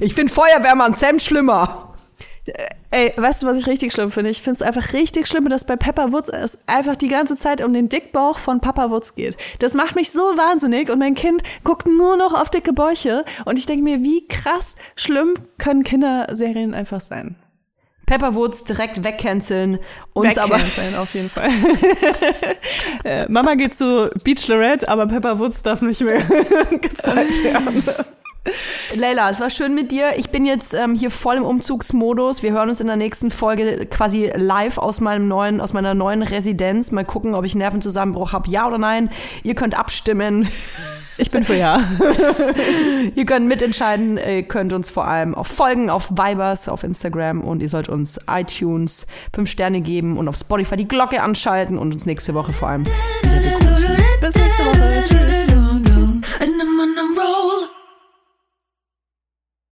[0.00, 1.89] Ich finde Feuerwehrmann Sam schlimmer.
[2.92, 4.30] Ey, weißt du, was ich richtig schlimm finde?
[4.30, 7.62] Ich finde es einfach richtig schlimm, dass bei Pepper Woods es einfach die ganze Zeit
[7.62, 9.36] um den Dickbauch von Papa Woods geht.
[9.60, 13.58] Das macht mich so wahnsinnig und mein Kind guckt nur noch auf dicke Bäuche und
[13.58, 17.36] ich denke mir, wie krass schlimm können Kinderserien einfach sein.
[18.10, 19.78] Pepper Woods direkt wegcanceln.
[20.14, 20.56] Uns aber.
[20.56, 21.48] Wegcanceln, auf jeden Fall.
[23.04, 26.20] äh, Mama geht zu Bachelorette, aber Pepper Woods darf nicht mehr
[26.70, 27.84] gezeigt werden.
[28.94, 30.12] Leila, es war schön mit dir.
[30.16, 32.42] Ich bin jetzt ähm, hier voll im Umzugsmodus.
[32.42, 36.22] Wir hören uns in der nächsten Folge quasi live aus meinem neuen, aus meiner neuen
[36.22, 36.90] Residenz.
[36.90, 39.10] Mal gucken, ob ich Nervenzusammenbruch habe, ja oder nein.
[39.42, 40.48] Ihr könnt abstimmen.
[41.18, 41.80] Ich bin für ja.
[43.14, 44.16] Ihr könnt mitentscheiden.
[44.16, 48.18] Ihr könnt uns vor allem auf folgen auf Vibers auf Instagram und ihr sollt uns
[48.26, 52.68] iTunes fünf Sterne geben und auf Spotify die Glocke anschalten und uns nächste Woche vor
[52.68, 53.96] allem wieder begrüßen.
[54.20, 55.04] Bis nächste Woche.
[55.06, 55.30] Tschüss.